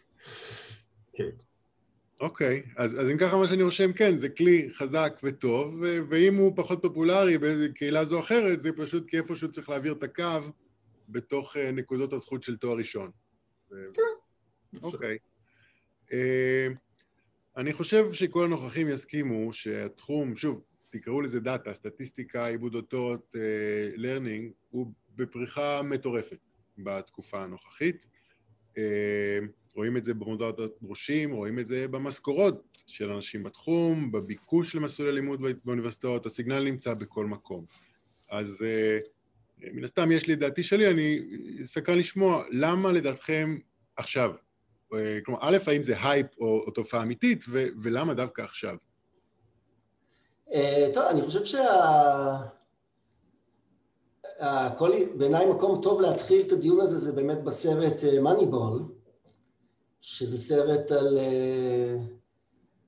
כן. 1.12 1.30
אוקיי, 2.20 2.62
אוקיי, 2.66 2.72
אז, 2.76 3.00
אז 3.00 3.10
אם 3.10 3.18
ככה 3.18 3.36
מה 3.36 3.46
שאני 3.46 3.62
רושם, 3.62 3.92
כן, 3.92 4.18
זה 4.18 4.28
כלי 4.28 4.68
חזק 4.72 5.20
וטוב, 5.22 5.82
ואם 6.08 6.36
הוא 6.36 6.52
פחות 6.56 6.82
פופולרי 6.82 7.38
באיזו 7.38 7.64
קהילה 7.74 8.04
זו 8.04 8.16
או 8.16 8.20
אחרת, 8.20 8.62
זה 8.62 8.70
פשוט 8.76 9.08
כי 9.08 9.18
איפשהו 9.18 9.52
צריך 9.52 9.68
להעביר 9.68 9.92
את 9.92 10.02
הקו 10.02 10.40
בתוך 11.08 11.56
אה, 11.56 11.72
נקודות 11.72 12.12
הזכות 12.12 12.42
של 12.42 12.56
תואר 12.56 12.76
ראשון. 12.76 13.10
כן. 13.70 14.02
אוקיי. 14.82 15.18
אה, 16.12 16.68
אני 17.56 17.72
חושב 17.72 18.12
שכל 18.12 18.44
הנוכחים 18.44 18.88
יסכימו 18.88 19.52
שהתחום, 19.52 20.36
שוב, 20.36 20.62
תקראו 20.90 21.20
לזה 21.20 21.40
דאטה, 21.40 21.74
סטטיסטיקה, 21.74 22.46
עיבוד 22.46 22.74
אותות, 22.74 23.36
learning, 23.96 24.50
הוא 24.70 24.92
בפריחה 25.16 25.82
מטורפת 25.82 26.38
בתקופה 26.78 27.42
הנוכחית. 27.42 28.15
רואים 29.74 29.96
את 29.96 30.04
זה 30.04 30.14
במודעות 30.14 30.58
הדרושים, 30.58 31.32
רואים 31.32 31.58
את 31.58 31.68
זה 31.68 31.88
במשכורות 31.88 32.62
של 32.86 33.12
אנשים 33.12 33.42
בתחום, 33.42 34.12
בביקוש 34.12 34.74
למסלולי 34.74 35.12
לימוד 35.12 35.42
באוניברסיטאות, 35.64 36.26
הסיגנל 36.26 36.64
נמצא 36.64 36.94
בכל 36.94 37.26
מקום. 37.26 37.64
אז 38.30 38.64
מן 39.58 39.84
הסתם 39.84 40.12
יש 40.12 40.26
לי 40.26 40.36
דעתי 40.36 40.62
שלי, 40.62 40.90
אני 40.90 41.20
סקרן 41.64 41.98
לשמוע 41.98 42.44
למה 42.50 42.92
לדעתכם 42.92 43.58
עכשיו? 43.96 44.30
כלומר, 45.24 45.40
א', 45.40 45.58
האם 45.66 45.82
זה 45.82 45.94
הייפ 46.02 46.26
או, 46.38 46.62
או 46.66 46.70
תופעה 46.70 47.02
אמיתית, 47.02 47.44
ו, 47.48 47.66
ולמה 47.82 48.14
דווקא 48.14 48.42
עכשיו? 48.42 48.76
טוב, 50.94 51.04
אני 51.10 51.22
חושב 51.22 51.44
שה... 51.44 51.64
הכל, 54.38 54.92
בעיניי 55.18 55.46
מקום 55.46 55.82
טוב 55.82 56.00
להתחיל 56.00 56.46
את 56.46 56.52
הדיון 56.52 56.80
הזה 56.80 56.98
זה 56.98 57.12
באמת 57.12 57.44
בסרט 57.44 58.04
מאניבול, 58.22 58.82
שזה 60.00 60.38
סרט 60.38 60.92
על 60.92 61.18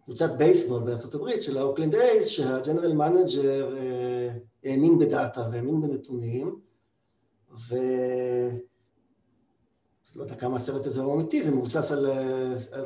קבוצת 0.04 0.30
בייסבול 0.30 0.82
בארצות 0.82 1.14
הברית 1.14 1.42
של 1.42 1.58
האוקלנד 1.58 1.94
אייז, 1.94 2.28
שה 2.29 2.48
general 2.48 2.92
manager 2.92 3.77
האמין 4.64 4.98
בדאטה 4.98 5.48
והאמין 5.52 5.80
בנתונים, 5.80 6.61
ו... 7.68 7.74
לא 10.18 10.22
יודע 10.22 10.34
כמה 10.34 10.56
הסרט 10.56 10.87
הזה 10.87 11.02
הוא 11.02 11.14
אמיתי, 11.14 11.42
זה 11.42 11.50
מבוסס 11.50 11.92
על, 11.92 12.06
על, 12.72 12.84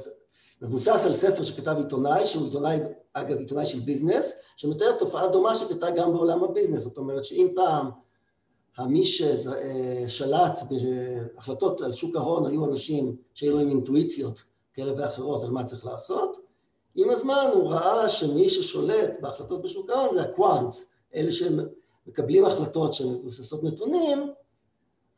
מבוסס 0.63 1.07
על 1.07 1.15
ספר 1.15 1.43
שכתב 1.43 1.75
עיתונאי, 1.79 2.27
שהוא 2.27 2.45
עיתונאי, 2.45 2.79
אגב 3.13 3.39
עיתונאי 3.39 3.67
של 3.67 3.81
ביזנס, 3.81 4.33
שמתאר 4.57 4.99
תופעה 4.99 5.29
דומה 5.29 5.57
שקרתה 5.57 5.91
גם 5.91 6.13
בעולם 6.13 6.45
הביזנס, 6.45 6.83
זאת 6.83 6.97
אומרת 6.97 7.25
שאם 7.25 7.49
פעם 7.55 7.91
מי 8.79 9.05
ששלט 9.05 10.61
בהחלטות 11.35 11.81
על 11.81 11.93
שוק 11.93 12.17
ההון 12.17 12.47
היו 12.47 12.65
אנשים 12.65 13.17
שהיו 13.35 13.57
להם 13.59 13.69
אינטואיציות 13.69 14.43
כאלה 14.75 14.93
ואחרות 14.97 15.43
על 15.43 15.51
מה 15.51 15.65
צריך 15.65 15.87
לעשות, 15.87 16.39
עם 16.95 17.11
הזמן 17.11 17.51
הוא 17.55 17.71
ראה 17.71 18.09
שמי 18.09 18.49
ששולט 18.49 19.21
בהחלטות 19.21 19.63
בשוק 19.63 19.91
ההון 19.91 20.15
זה 20.15 20.23
ה 20.23 20.32
quants, 20.32 20.93
אלה 21.15 21.31
שמקבלים 21.33 22.45
החלטות 22.45 22.95
שמבוססות 22.95 23.65
נתונים, 23.65 24.33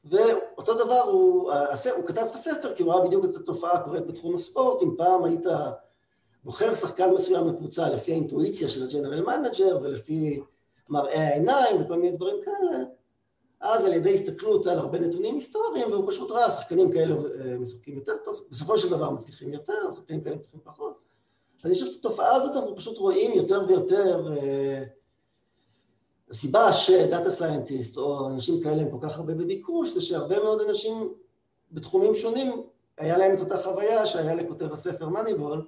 ואותו 0.04 0.74
דבר 0.74 1.00
הוא, 1.00 1.52
הוא 1.96 2.06
כתב 2.06 2.26
את 2.30 2.34
הספר 2.34 2.74
כי 2.74 2.82
הוא 2.82 2.92
ראה 2.92 3.06
בדיוק 3.06 3.24
את 3.24 3.36
התופעה 3.36 3.72
הקורית 3.72 4.06
בתחום 4.06 4.34
הספורט, 4.34 4.82
אם 4.82 4.94
פעם 4.96 5.24
היית 5.24 5.46
בוחר 6.44 6.74
שחקן 6.74 7.10
מסוים 7.14 7.48
לקבוצה 7.48 7.88
לפי 7.88 8.12
האינטואיציה 8.12 8.68
של 8.68 8.82
ה 8.82 8.87
general 8.87 9.22
manager 9.22 9.78
ולפי 9.82 10.42
מראה 10.88 11.28
העיניים 11.28 11.82
וכל 11.82 11.96
מיני 11.96 12.16
דברים 12.16 12.36
כאלה, 12.44 12.84
אז 13.64 13.84
על 13.84 13.92
ידי 13.92 14.14
הסתכלות 14.14 14.66
על 14.66 14.78
הרבה 14.78 14.98
נתונים 14.98 15.34
היסטוריים, 15.34 15.90
והוא 15.90 16.10
פשוט 16.10 16.30
ראה 16.30 16.50
שחקנים 16.50 16.92
כאלה 16.92 17.14
אה, 17.14 17.58
משחקים 17.58 17.96
יותר 17.96 18.12
טוב, 18.24 18.40
בסופו 18.50 18.78
של 18.78 18.90
דבר 18.90 19.10
מצליחים 19.10 19.52
יותר, 19.52 19.90
שחקנים 19.92 20.20
כאלה 20.20 20.36
מצליחים 20.36 20.60
פחות. 20.64 20.98
אני 21.64 21.74
חושב 21.74 21.86
שאת 21.86 21.98
התופעה 21.98 22.34
הזאת 22.34 22.56
אנחנו 22.56 22.76
פשוט 22.76 22.98
רואים 22.98 23.32
יותר 23.32 23.62
ויותר, 23.68 24.26
אה, 24.32 24.84
הסיבה 26.30 26.72
שדאטה 26.72 27.30
סיינטיסט 27.30 27.96
או 27.96 28.28
אנשים 28.28 28.60
כאלה 28.62 28.82
הם 28.82 28.90
כל 28.90 29.08
כך 29.08 29.16
הרבה 29.16 29.34
בביקוש, 29.34 29.94
זה 29.94 30.00
שהרבה 30.00 30.42
מאוד 30.42 30.60
אנשים 30.60 31.14
בתחומים 31.72 32.14
שונים, 32.14 32.62
היה 32.98 33.18
להם 33.18 33.36
את 33.36 33.40
אותה 33.40 33.58
חוויה 33.58 34.06
שהיה 34.06 34.34
לכותב 34.34 34.72
הספר 34.72 35.08
מאניבול, 35.08 35.66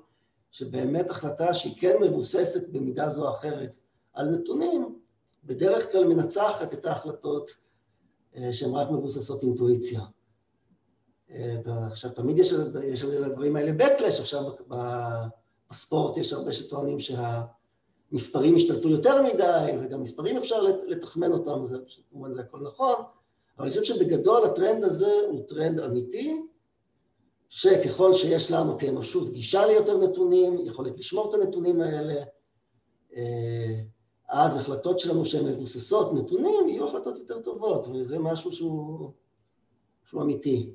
שבאמת 0.50 1.11
החלטה 1.11 1.54
שהיא 1.54 1.74
כן 1.80 1.96
מבוססת 2.00 2.68
במידה 2.68 3.09
זו 3.09 3.26
או 3.28 3.32
אחרת 3.32 3.76
על 4.12 4.28
נתונים, 4.28 4.98
בדרך 5.44 5.92
כלל 5.92 6.04
מנצחת 6.04 6.72
את 6.74 6.87
ההחלטות 6.87 7.65
שהן 8.53 8.70
רק 8.70 8.90
מבוססות 8.90 9.42
אינטואיציה. 9.42 10.01
אה, 11.31 11.87
עכשיו, 11.87 12.11
תמיד 12.11 12.38
יש, 12.38 12.55
יש 12.85 13.05
לדברים 13.05 13.57
האלה 13.57 13.85
backlash, 13.85 14.20
עכשיו 14.20 14.42
בספורט 15.70 16.16
יש 16.16 16.33
הרבה 16.33 16.53
שטוענים 16.53 16.99
שהמספרים 17.01 18.57
השתלטו 18.57 18.88
יותר 18.88 19.22
מדי, 19.22 19.72
וגם 19.83 20.03
מספרים 20.03 20.37
אפשר 20.37 20.62
לתחמן 20.87 21.33
אותם, 21.33 21.64
זה 21.64 21.79
כמובן 22.11 22.33
זה 22.33 22.40
הכל 22.40 22.61
נכון, 22.61 22.94
אבל 23.59 23.66
אני 23.66 23.70
חושב 23.70 23.83
שבגדול 23.83 24.44
הטרנד 24.44 24.85
הזה 24.85 25.12
הוא 25.31 25.40
טרנד 25.49 25.81
אמיתי, 25.81 26.42
שככל 27.49 28.14
שיש 28.14 28.51
לנו 28.51 28.79
כאנושות 28.79 29.33
גישה 29.33 29.66
ליותר 29.66 29.96
נתונים, 29.99 30.59
יכולת 30.64 30.99
לשמור 30.99 31.29
את 31.29 31.35
הנתונים 31.35 31.81
האלה, 31.81 32.22
אה, 33.16 33.81
אז 34.28 34.56
החלטות 34.56 34.98
שלנו 34.98 35.24
שהן 35.24 35.44
מבוססות 35.44 36.14
נתונים 36.14 36.68
יהיו 36.68 36.88
החלטות 36.88 37.18
יותר 37.18 37.40
טובות, 37.40 37.86
וזה 37.86 38.18
משהו 38.18 38.52
שהוא, 38.52 39.10
שהוא 40.06 40.22
אמיתי. 40.22 40.70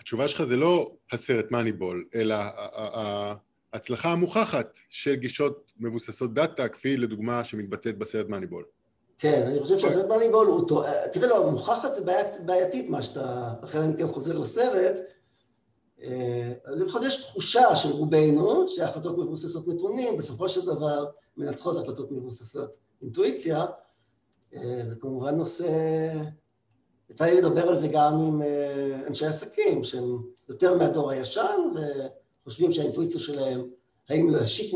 התשובה 0.00 0.28
שלך 0.28 0.44
זה 0.44 0.56
לא 0.56 0.90
הסרט 1.12 1.50
מאניבול, 1.50 2.04
אלא 2.14 2.34
ההצלחה 3.72 4.08
המוכחת 4.08 4.66
של 4.90 5.14
גישות 5.14 5.72
מבוססות 5.78 6.34
דאטה, 6.34 6.68
כפי 6.68 6.96
לדוגמה 6.96 7.44
שמתבטאת 7.44 7.98
בסרט 7.98 8.28
מאניבול. 8.28 8.64
כן, 9.18 9.42
אני 9.46 9.60
חושב 9.60 9.78
שהסרט 9.78 10.08
מאניבול 10.08 10.46
הוא 10.46 10.68
טוב, 10.68 10.84
תראה, 11.12 11.28
לא, 11.28 11.50
מוכחת 11.50 11.94
זה 11.94 12.04
בעיית, 12.04 12.26
בעייתית 12.46 12.90
מה 12.90 13.02
שאתה, 13.02 13.54
לכן 13.62 13.78
אני 13.78 13.96
כן 13.96 14.08
חוזר 14.08 14.38
לסרט, 14.38 14.96
אה, 16.04 16.52
לפחות 16.66 17.02
יש 17.04 17.24
תחושה 17.24 17.76
של 17.76 17.88
רובנו 17.88 18.68
שהחלטות 18.68 19.18
מבוססות 19.18 19.68
נתונים, 19.68 20.16
בסופו 20.16 20.48
של 20.48 20.66
דבר 20.66 21.06
מנצחות 21.36 21.76
החלטות 21.76 22.10
מבוססות 22.10 22.76
אינטואיציה, 23.02 23.66
אה, 24.54 24.80
זה 24.84 24.96
כמובן 24.96 25.36
נושא, 25.36 25.68
יצא 27.10 27.24
לי 27.24 27.40
לדבר 27.40 27.68
על 27.68 27.76
זה 27.76 27.88
גם 27.88 28.14
עם 28.14 28.42
אה, 28.42 29.06
אנשי 29.06 29.26
עסקים 29.26 29.84
שהם 29.84 30.22
יותר 30.48 30.78
מהדור 30.78 31.10
הישן 31.10 31.60
וחושבים 32.42 32.72
שהאינטואיציה 32.72 33.20
שלהם, 33.20 33.70
האם 34.08 34.30
להשיק 34.30 34.74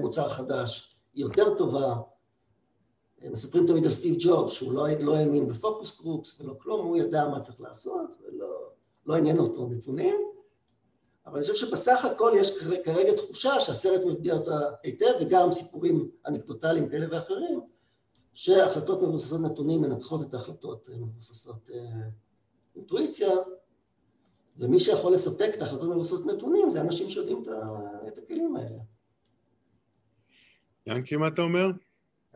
מוצר 0.00 0.28
חדש 0.28 0.96
היא 1.14 1.24
יותר 1.24 1.54
טובה, 1.54 1.94
מספרים 3.30 3.66
תמיד 3.66 3.84
על 3.84 3.90
סטיב 3.90 4.16
ג'ובס 4.18 4.52
שהוא 4.52 4.72
לא, 4.72 4.88
לא 5.00 5.16
האמין 5.16 5.48
בפוקוס 5.48 6.00
גרופס 6.00 6.40
ולא 6.40 6.54
כלום, 6.58 6.86
הוא 6.86 6.96
ידע 6.96 7.28
מה 7.28 7.40
צריך 7.40 7.60
לעשות 7.60 8.10
ולא 8.20 8.70
לא 9.06 9.14
עניין 9.14 9.38
אותו 9.38 9.68
נתונים 9.68 10.29
אבל 11.30 11.38
אני 11.38 11.42
חושב 11.42 11.66
שבסך 11.66 12.04
הכל 12.04 12.32
יש 12.36 12.58
כרגע 12.84 13.16
תחושה 13.16 13.60
שהסרט 13.60 14.00
מביע 14.06 14.34
אותה 14.34 14.60
היטב, 14.82 15.12
וגם 15.20 15.52
סיפורים 15.52 16.10
אנקדוטליים 16.26 16.88
כאלה 16.88 17.06
ואחרים, 17.10 17.60
שהחלטות 18.34 19.02
מבוססות 19.02 19.40
נתונים 19.40 19.80
מנצחות 19.80 20.22
את 20.28 20.34
ההחלטות 20.34 20.88
מבוססות 21.00 21.70
אה, 21.74 22.00
אינטואיציה, 22.76 23.28
ומי 24.56 24.78
שיכול 24.78 25.14
לספק 25.14 25.50
את 25.54 25.62
ההחלטות 25.62 25.88
מבוססות 25.88 26.26
נתונים 26.26 26.70
זה 26.70 26.80
אנשים 26.80 27.10
שיודעים 27.10 27.42
את 28.08 28.18
הכלים 28.18 28.56
האלה. 28.56 28.78
ינקי, 30.86 31.16
מה 31.16 31.28
אתה 31.28 31.42
אומר? 31.42 31.70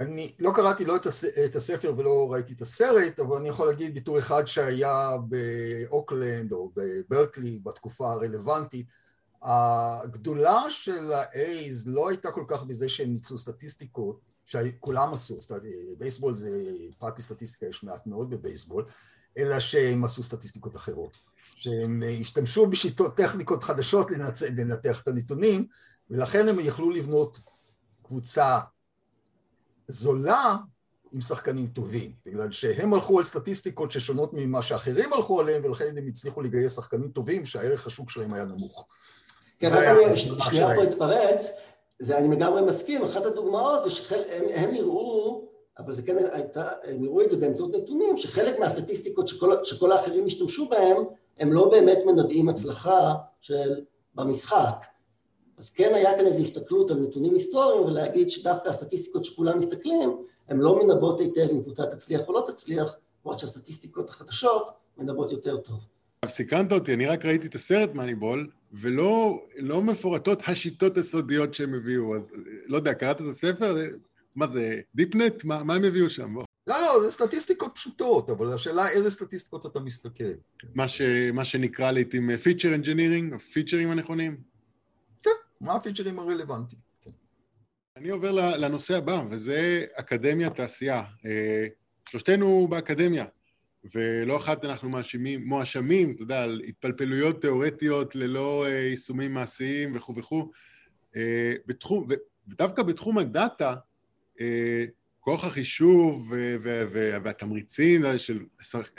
אני 0.01 0.35
לא 0.39 0.53
קראתי 0.55 0.85
לא 0.85 0.97
את 1.45 1.57
הספר 1.57 1.95
ולא 1.97 2.33
ראיתי 2.33 2.53
את 2.53 2.61
הסרט, 2.61 3.21
אבל 3.21 3.37
אני 3.37 3.49
יכול 3.49 3.67
להגיד 3.67 3.95
בתור 3.95 4.19
אחד 4.19 4.47
שהיה 4.47 5.17
באוקלנד 5.29 6.53
או 6.53 6.73
בברקלי 6.77 7.61
בתקופה 7.63 8.13
הרלוונטית, 8.13 8.87
הגדולה 9.43 10.63
של 10.69 11.13
האייז 11.13 11.87
לא 11.87 12.09
הייתה 12.09 12.31
כל 12.31 12.45
כך 12.49 12.63
בזה 12.63 12.89
שהם 12.89 13.13
ניצלו 13.13 13.39
סטטיסטיקות, 13.39 14.21
שכולם 14.45 15.15
עשו, 15.15 15.39
בייסבול 15.99 16.37
זה 16.37 16.51
פרט 16.99 17.19
לסטטיסטיקה, 17.19 17.67
יש 17.67 17.85
מעט 17.85 18.07
מאוד 18.07 18.31
בבייסבול, 18.31 18.85
אלא 19.39 19.61
שהם 19.61 20.05
עשו 20.05 20.23
סטטיסטיקות 20.23 20.77
אחרות, 20.77 21.13
שהם 21.55 22.03
השתמשו 22.21 22.67
בשיטות 22.67 23.17
טכניקות 23.17 23.65
חדשות 23.65 24.11
לנתח 24.57 25.03
את 25.03 25.09
הנתונים, 25.09 25.67
ולכן 26.11 26.49
הם 26.49 26.61
יכלו 26.61 26.91
לבנות 26.91 27.39
קבוצה 28.03 28.61
זולה 29.89 30.57
עם 31.13 31.21
שחקנים 31.21 31.67
טובים, 31.67 32.13
בגלל 32.27 32.53
שהם 32.53 32.95
הלכו 32.95 33.19
על 33.19 33.25
סטטיסטיקות 33.25 33.93
ששונות 33.93 34.31
ממה 34.33 34.63
שאחרים 34.63 35.13
הלכו 35.13 35.41
עליהם, 35.41 35.65
ולכן 35.65 35.99
הם 35.99 36.07
הצליחו 36.09 36.43
לגייס 36.43 36.77
שחקנים 36.77 37.09
טובים 37.09 37.47
שהערך 37.47 37.87
השוק 37.87 38.11
שלהם 38.11 38.33
היה 38.33 38.45
נמוך. 38.45 38.87
כן, 39.59 39.75
רק 39.75 40.45
שנייה 40.49 40.75
פה 40.75 40.83
התפרץ, 40.83 41.51
ואני 42.01 42.37
לגמרי 42.37 42.63
מסכים, 42.63 43.05
אחת 43.05 43.27
הדוגמאות 43.27 43.85
זה 43.85 43.91
שהם 43.91 44.75
יראו, 44.75 45.49
אבל 45.79 45.93
זה 45.93 46.03
כן 46.03 46.17
הייתה, 46.33 46.69
הם 46.85 47.05
יראו 47.05 47.23
את 47.23 47.31
זה 47.31 47.37
באמצעות 47.37 47.75
נתונים, 47.75 48.17
שחלק 48.17 48.59
מהסטטיסטיקות 48.59 49.29
שכל, 49.29 49.65
שכל 49.65 49.93
האחרים 49.93 50.27
השתמשו 50.27 50.69
בהם, 50.69 50.97
הם 51.39 51.53
לא 51.53 51.71
באמת 51.71 51.99
מנבאים 52.07 52.49
הצלחה 52.49 53.15
של 53.41 53.81
במשחק. 54.15 54.85
אז 55.59 55.71
כן 55.71 55.95
היה 55.95 56.17
כאן 56.17 56.27
איזו 56.27 56.43
הסתכלות 56.43 56.91
על 56.91 56.97
נתונים 56.97 57.35
היסטוריים 57.35 57.87
ולהגיד 57.87 58.31
שדווקא 58.31 58.69
הסטטיסטיקות 58.69 59.25
שכולם 59.25 59.59
מסתכלים 59.59 60.17
הן 60.49 60.59
לא 60.59 60.81
מנבאות 60.83 61.21
היטב 61.21 61.49
אם 61.53 61.63
קבוצה 61.63 61.87
תצליח 61.87 62.29
או 62.29 62.33
לא 62.33 62.47
תצליח, 62.47 62.97
למרות 63.25 63.39
שהסטטיסטיקות 63.39 64.11
החדשות 64.11 64.71
מנבאות 64.99 65.33
יותר 65.33 65.57
טוב. 65.57 65.87
סקרנת 66.29 66.73
אותי, 66.73 66.95
אני 66.95 67.07
רק 67.07 67.25
ראיתי 67.25 67.47
את 67.47 67.55
הסרט 67.55 67.95
מאניבול, 67.95 68.51
ולא 68.73 69.45
לא 69.57 69.83
מפורטות 69.83 70.39
השיטות 70.47 70.99
הסודיות 70.99 71.55
שהם 71.55 71.75
הביאו, 71.75 72.17
אז 72.17 72.23
לא 72.67 72.77
יודע, 72.77 72.95
קראת 72.95 73.21
את 73.21 73.27
הספר? 73.31 73.77
מה 74.37 74.47
זה, 74.53 74.81
deep 74.95 75.20
net? 75.20 75.45
מה, 75.45 75.63
מה 75.63 75.75
הם 75.75 75.85
הביאו 75.85 76.11
שם? 76.11 76.35
בוא. 76.35 76.45
לא, 76.67 76.77
לא, 76.81 77.01
זה 77.03 77.11
סטטיסטיקות 77.11 77.73
פשוטות, 77.75 78.31
אבל 78.31 78.53
השאלה 78.53 78.89
איזה 78.89 79.11
סטטיסטיקות 79.11 79.67
אתה 79.67 79.81
מסתכל. 79.81 80.25
מה, 80.75 80.89
ש, 80.89 81.01
מה 81.33 81.45
שנקרא 81.45 81.91
לעיתים 81.91 82.37
feature 82.37 82.75
engineering, 82.75 83.35
הפיצ'רים 83.35 83.91
הנכונים? 83.91 84.54
מה 85.61 85.73
הפיצ'רים 85.73 86.19
הרלוונטיים. 86.19 86.95
אני 87.97 88.09
עובר 88.09 88.31
לנושא 88.33 88.97
הבא, 88.97 89.23
וזה 89.31 89.85
אקדמיה 89.95 90.51
תעשייה. 90.51 91.03
אה, 91.27 91.67
שלושתנו 92.09 92.69
באקדמיה, 92.71 93.25
ולא 93.95 94.37
אחת 94.37 94.65
אנחנו 94.65 94.89
מאשימים, 94.89 95.45
מואשמים, 95.49 96.13
אתה 96.15 96.23
יודע, 96.23 96.43
על 96.43 96.63
התפלפלויות 96.69 97.41
תיאורטיות 97.41 98.15
ללא 98.17 98.67
אה, 98.67 98.71
יישומים 98.71 99.35
מעשיים 99.35 99.97
וכו' 99.97 100.15
וכו'. 100.17 100.51
אה, 101.17 101.53
ודווקא 102.49 102.83
בתחום 102.83 103.19
הדאטה, 103.19 103.75
כוח 105.21 105.45
החישוב 105.45 106.33
והתמריצים 107.23 108.03
של, 108.17 108.45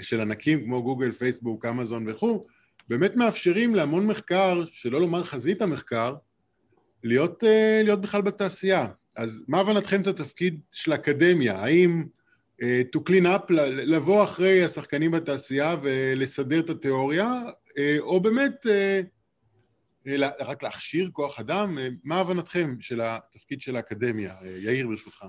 של 0.01 0.21
ענקים 0.21 0.63
כמו 0.63 0.83
גוגל, 0.83 1.11
פייסבוק, 1.11 1.65
אמזון 1.65 2.09
וכו', 2.09 2.45
באמת 2.89 3.15
מאפשרים 3.15 3.75
להמון 3.75 4.07
מחקר, 4.07 4.63
שלא 4.71 4.99
לומר 4.99 5.23
חזית 5.23 5.61
המחקר, 5.61 6.15
להיות, 7.05 7.43
אה, 7.43 7.81
להיות 7.83 8.01
בכלל 8.01 8.21
בתעשייה. 8.21 8.87
אז 9.15 9.43
מה 9.47 9.59
הבנתכם 9.59 10.01
את 10.01 10.07
התפקיד 10.07 10.59
של 10.71 10.91
האקדמיה? 10.91 11.59
האם 11.59 12.03
uh, 12.61 12.65
to 12.95 12.99
clean 13.09 13.25
up, 13.25 13.53
לבוא 13.63 14.23
אחרי 14.23 14.63
השחקנים 14.63 15.11
בתעשייה 15.11 15.75
ולסדר 15.81 16.59
את 16.59 16.69
התיאוריה, 16.69 17.31
uh, 17.69 17.73
או 17.99 18.19
באמת 18.19 18.65
רק 20.39 20.63
להכשיר 20.63 21.09
כוח 21.13 21.39
אדם? 21.39 21.77
מה 22.03 22.15
הבנתכם 22.19 22.75
של 22.79 23.01
התפקיד 23.01 23.61
של 23.61 23.75
האקדמיה? 23.75 24.35
יאיר, 24.63 24.87
ברשותך. 24.87 25.25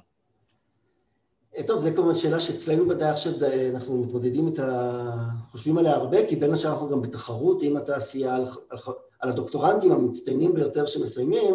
טוב, 1.66 1.80
זו 1.80 1.88
כמובן 1.96 2.14
שאלה 2.14 2.40
שאצלנו 2.40 2.88
בדעה 2.88 3.10
עכשיו 3.10 3.32
אנחנו 3.74 4.04
מתמודדים 4.04 4.48
את 4.48 4.58
ה... 4.58 5.02
חושבים 5.50 5.78
עליה 5.78 5.92
הרבה, 5.92 6.26
כי 6.28 6.36
בין 6.36 6.52
השאר 6.52 6.70
אנחנו 6.70 6.88
גם 6.88 7.02
בתחרות 7.02 7.62
עם 7.62 7.76
התעשייה 7.76 8.36
על, 8.36 8.44
על, 8.70 8.78
על 9.26 9.32
הדוקטורנטים 9.32 9.92
המצטיינים 9.92 10.54
ביותר 10.54 10.86
שמסיימים, 10.86 11.54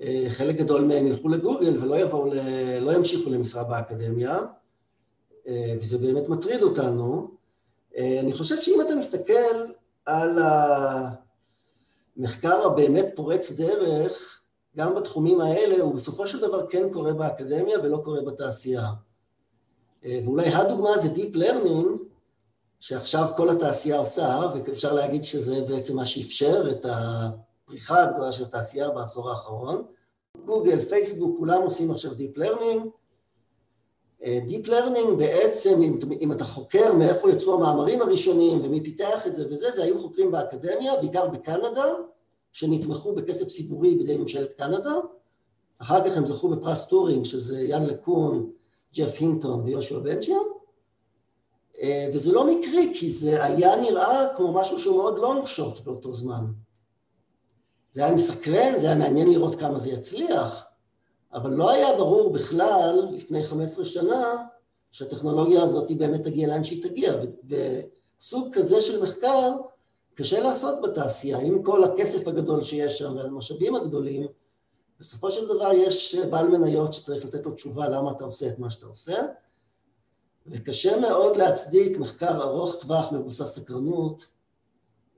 אה, 0.00 0.26
חלק 0.30 0.56
גדול 0.56 0.84
מהם 0.84 1.06
ילכו 1.06 1.28
לגוגל 1.28 1.82
ולא 1.82 1.96
יבואו, 1.96 2.26
ל... 2.26 2.38
לא 2.80 2.92
ימשיכו 2.92 3.30
למשרה 3.30 3.64
באקדמיה, 3.64 4.38
אה, 5.48 5.74
וזה 5.82 5.98
באמת 5.98 6.28
מטריד 6.28 6.62
אותנו. 6.62 7.30
אה, 7.96 8.20
אני 8.20 8.32
חושב 8.32 8.60
שאם 8.60 8.80
אתה 8.80 8.94
מסתכל 8.94 9.32
על 10.06 10.38
המחקר 12.16 12.66
הבאמת 12.66 13.06
פורץ 13.14 13.52
דרך, 13.52 14.40
גם 14.76 14.94
בתחומים 14.94 15.40
האלה, 15.40 15.82
הוא 15.82 15.94
בסופו 15.94 16.26
של 16.26 16.40
דבר 16.40 16.66
כן 16.66 16.92
קורה 16.92 17.12
באקדמיה 17.12 17.78
ולא 17.82 18.00
קורה 18.04 18.22
בתעשייה. 18.22 18.88
ואולי 20.04 20.48
הדוגמה 20.48 20.98
זה 20.98 21.08
Deep 21.08 21.34
Learning, 21.34 22.07
שעכשיו 22.80 23.28
כל 23.36 23.50
התעשייה 23.50 23.98
עושה, 23.98 24.40
ואפשר 24.54 24.94
להגיד 24.94 25.24
שזה 25.24 25.64
בעצם 25.68 25.96
מה 25.96 26.04
שאפשר 26.04 26.70
את 26.70 26.86
הפריחה 26.88 28.02
הגדולה 28.02 28.32
של 28.32 28.44
התעשייה 28.44 28.90
בעשור 28.90 29.30
האחרון. 29.30 29.82
גוגל, 30.46 30.80
פייסבוק, 30.80 31.38
כולם 31.38 31.62
עושים 31.62 31.90
עכשיו 31.90 32.12
Deep 32.12 32.38
Learning. 32.38 32.88
Deep 34.22 34.66
Learning 34.66 35.14
בעצם, 35.18 35.82
אם, 35.82 35.98
אם 36.20 36.32
אתה 36.32 36.44
חוקר 36.44 36.92
מאיפה 36.92 37.30
יצאו 37.30 37.54
המאמרים 37.54 38.02
הראשונים 38.02 38.60
ומי 38.64 38.80
פיתח 38.80 39.26
את 39.26 39.34
זה 39.34 39.46
וזה, 39.50 39.70
זה 39.70 39.82
היו 39.82 39.98
חוקרים 40.00 40.30
באקדמיה, 40.30 40.96
בעיקר 40.96 41.28
בקנדה, 41.28 41.84
שנתמכו 42.52 43.14
בכסף 43.14 43.46
ציבורי 43.46 43.94
בידי 43.94 44.16
ממשלת 44.16 44.52
קנדה. 44.52 44.94
אחר 45.78 46.04
כך 46.04 46.16
הם 46.16 46.26
זכו 46.26 46.48
בפרס 46.48 46.88
טורינג, 46.88 47.24
שזה 47.24 47.60
יאן 47.60 47.86
לקון, 47.86 48.50
ג'ף 48.94 49.16
הינטון 49.20 49.60
ויושע 49.64 49.98
בנצ'יאן. 49.98 50.57
אה, 51.80 52.10
וזה 52.14 52.32
לא 52.32 52.46
מקרי, 52.46 52.92
כי 52.94 53.10
זה 53.10 53.44
היה 53.44 53.76
נראה 53.76 54.36
כמו 54.36 54.52
משהו 54.52 54.78
שהוא 54.78 54.96
מאוד 54.96 55.18
לונג 55.18 55.44
שוט 55.44 55.80
באותו 55.80 56.12
זמן. 56.12 56.44
זה 57.92 58.04
היה 58.04 58.14
מסקרן, 58.14 58.80
זה 58.80 58.86
היה 58.86 58.96
מעניין 58.96 59.30
לראות 59.30 59.54
כמה 59.54 59.78
זה 59.78 59.90
יצליח, 59.90 60.64
אבל 61.32 61.50
לא 61.50 61.70
היה 61.70 61.96
ברור 61.96 62.32
בכלל, 62.32 63.08
לפני 63.12 63.44
15 63.44 63.84
שנה, 63.84 64.44
שהטכנולוגיה 64.90 65.62
הזאת 65.62 65.90
באמת 65.92 66.22
תגיע 66.22 66.48
לאן 66.48 66.64
שהיא 66.64 66.82
תגיע, 66.82 67.12
וסוג 67.48 68.54
כזה 68.54 68.80
של 68.80 69.02
מחקר 69.02 69.52
קשה 70.14 70.40
לעשות 70.40 70.82
בתעשייה, 70.82 71.38
עם 71.38 71.62
כל 71.62 71.84
הכסף 71.84 72.28
הגדול 72.28 72.62
שיש 72.62 72.98
שם 72.98 73.16
והמשאבים 73.16 73.74
הגדולים, 73.74 74.26
בסופו 75.00 75.30
של 75.30 75.48
דבר 75.48 75.72
יש 75.72 76.14
בעל 76.14 76.48
מניות 76.48 76.92
שצריך 76.92 77.24
לתת 77.24 77.46
לו 77.46 77.52
תשובה 77.52 77.88
למה 77.88 78.12
אתה 78.12 78.24
עושה 78.24 78.48
את 78.48 78.58
מה 78.58 78.70
שאתה 78.70 78.86
עושה, 78.86 79.16
וקשה 80.50 81.00
מאוד 81.00 81.36
להצדיק 81.36 81.98
מחקר 81.98 82.42
ארוך 82.42 82.76
טווח 82.80 83.12
מבוסס 83.12 83.58
סקרנות 83.58 84.26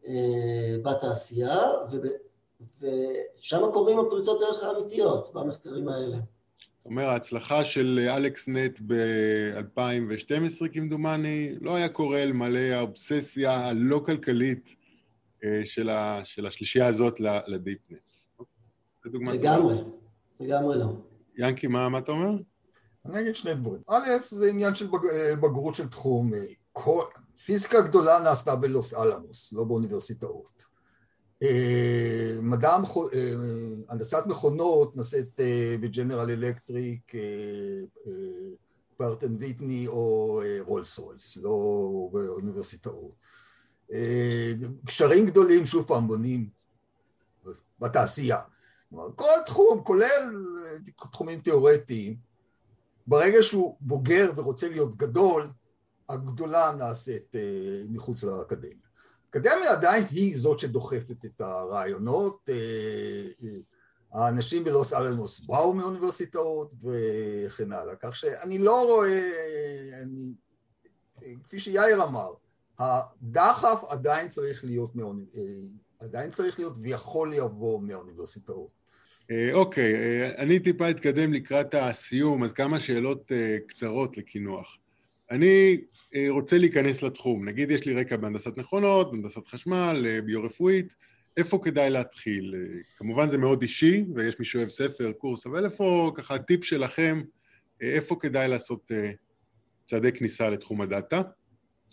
אה, 0.07 0.77
בתעשייה, 0.83 1.59
ושם 2.81 3.61
קורים 3.73 3.99
הפריצות 3.99 4.41
דרך 4.41 4.63
האמיתיות 4.63 5.31
במחקרים 5.35 5.89
האלה. 5.89 6.17
זאת 6.17 6.87
אומרת, 6.87 7.09
ההצלחה 7.09 7.65
של 7.65 8.09
אלכס 8.09 8.49
נט 8.49 8.81
ב-2012 8.87 10.69
כמדומני, 10.73 11.55
לא 11.61 11.75
היה 11.75 11.89
קורה 11.89 12.23
אלמלא 12.23 12.59
האובססיה 12.59 13.53
הלא 13.53 14.03
כלכלית 14.07 14.69
אה, 15.45 15.61
של, 15.65 15.91
ה, 15.91 16.21
של 16.25 16.47
השלישייה 16.47 16.87
הזאת 16.87 17.15
לדיפנס. 17.47 18.29
לגמרי, 19.05 19.75
לגמרי 20.41 20.79
לא. 20.79 20.87
ינקי, 21.39 21.67
מה, 21.67 21.89
מה 21.89 21.99
אתה 21.99 22.13
אומר? 22.13 22.31
אני 23.07 23.21
אגיד 23.21 23.37
שני 23.37 23.55
דברים. 23.55 23.83
א', 23.89 24.09
זה 24.31 24.47
עניין 24.49 24.75
של 24.75 24.87
בג... 24.87 25.07
אה, 25.07 25.37
בגרות 25.37 25.75
של 25.75 25.89
תחום. 25.89 26.35
אה, 26.35 26.45
כל... 26.73 27.05
פיזיקה 27.45 27.81
גדולה 27.81 28.19
נעשתה 28.19 28.57
בלוס 28.57 28.95
אלמוס, 28.95 29.53
לא 29.53 29.65
באוניברסיטאות. 29.65 30.71
מדע, 32.43 32.77
הנדסת 33.89 34.23
מכונות 34.27 34.97
נעשית 34.97 35.41
בג'נרל 35.81 36.31
אלקטריק, 36.31 37.13
פרטן 38.97 39.37
ויטני 39.39 39.87
או 39.87 40.41
רולס 40.61 40.99
רויס, 40.99 41.37
לא 41.37 41.59
באוניברסיטאות. 42.13 43.15
קשרים 44.87 45.27
גדולים, 45.27 45.67
שוב 45.67 45.87
פעם, 45.87 46.09
בונים 46.09 46.49
בתעשייה. 47.79 48.41
כל 49.17 49.25
תחום, 49.47 49.83
כולל 49.85 50.45
תחומים 51.13 51.41
תיאורטיים, 51.41 52.17
ברגע 53.07 53.43
שהוא 53.43 53.77
בוגר 53.81 54.33
ורוצה 54.37 54.69
להיות 54.69 54.95
גדול, 54.95 55.51
הגדולה 56.09 56.73
נעשית 56.79 57.33
מחוץ 57.89 58.25
לאקדמיה. 58.25 58.87
האקדמיה 59.27 59.73
עדיין 59.73 60.05
היא 60.11 60.39
זאת 60.39 60.59
שדוחפת 60.59 61.25
את 61.25 61.41
הרעיונות, 61.41 62.51
האנשים 64.13 64.65
בלוס 64.65 64.93
אלמוס 64.93 65.41
באו 65.41 65.75
מאוניברסיטאות 65.75 66.75
וכן 66.83 67.73
הלאה, 67.73 67.95
כך 67.97 68.17
שאני 68.17 68.59
לא 68.59 68.85
רואה, 68.85 69.31
אני, 70.03 70.35
כפי 71.45 71.61
שיאיר 71.61 72.05
אמר, 72.05 72.33
הדחף 72.79 73.85
עדיין 73.89 74.29
צריך 74.29 74.65
להיות, 74.65 74.93
עדיין 76.01 76.31
צריך 76.31 76.59
להיות 76.59 76.77
ויכול 76.81 77.35
לבוא 77.35 77.81
מהאוניברסיטאות. 77.81 78.80
אוקיי, 79.53 79.95
אני 80.39 80.61
טיפה 80.61 80.91
אתקדם 80.91 81.33
לקראת 81.33 81.75
הסיום, 81.75 82.45
אז 82.45 82.53
כמה 82.53 82.81
שאלות 82.81 83.33
קצרות 83.69 84.17
לקינוח. 84.17 84.77
אני 85.31 85.81
רוצה 86.29 86.59
להיכנס 86.59 87.03
לתחום, 87.03 87.49
נגיד 87.49 87.71
יש 87.71 87.85
לי 87.87 87.95
רקע 87.95 88.17
בהנדסת 88.17 88.57
מכונות, 88.57 89.11
בהנדסת 89.11 89.49
חשמל, 89.49 90.21
ביו-רפואית, 90.25 90.87
איפה 91.37 91.61
כדאי 91.63 91.91
להתחיל? 91.91 92.55
כמובן 92.99 93.29
זה 93.29 93.39
מאוד 93.39 93.63
אישי, 93.63 94.05
ויש 94.15 94.39
מי 94.39 94.45
שאוהב 94.45 94.69
ספר, 94.69 95.13
קורס, 95.13 95.47
אבל 95.47 95.65
איפה 95.65 96.13
ככה 96.15 96.39
טיפ 96.39 96.65
שלכם, 96.65 97.23
איפה 97.81 98.17
כדאי 98.21 98.49
לעשות 98.49 98.91
צעדי 99.85 100.13
כניסה 100.13 100.51
לתחום 100.51 100.81
הדאטה? 100.81 101.23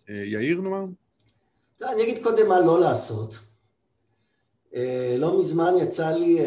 יאיר 0.10 0.62
נאמר? 0.62 0.86
אני 1.82 2.04
אגיד 2.04 2.24
קודם 2.24 2.50
מה 2.50 2.60
לא 2.60 2.80
לעשות. 2.80 3.36
לא 5.18 5.40
מזמן 5.40 5.72
יצא 5.82 6.12
לי 6.12 6.40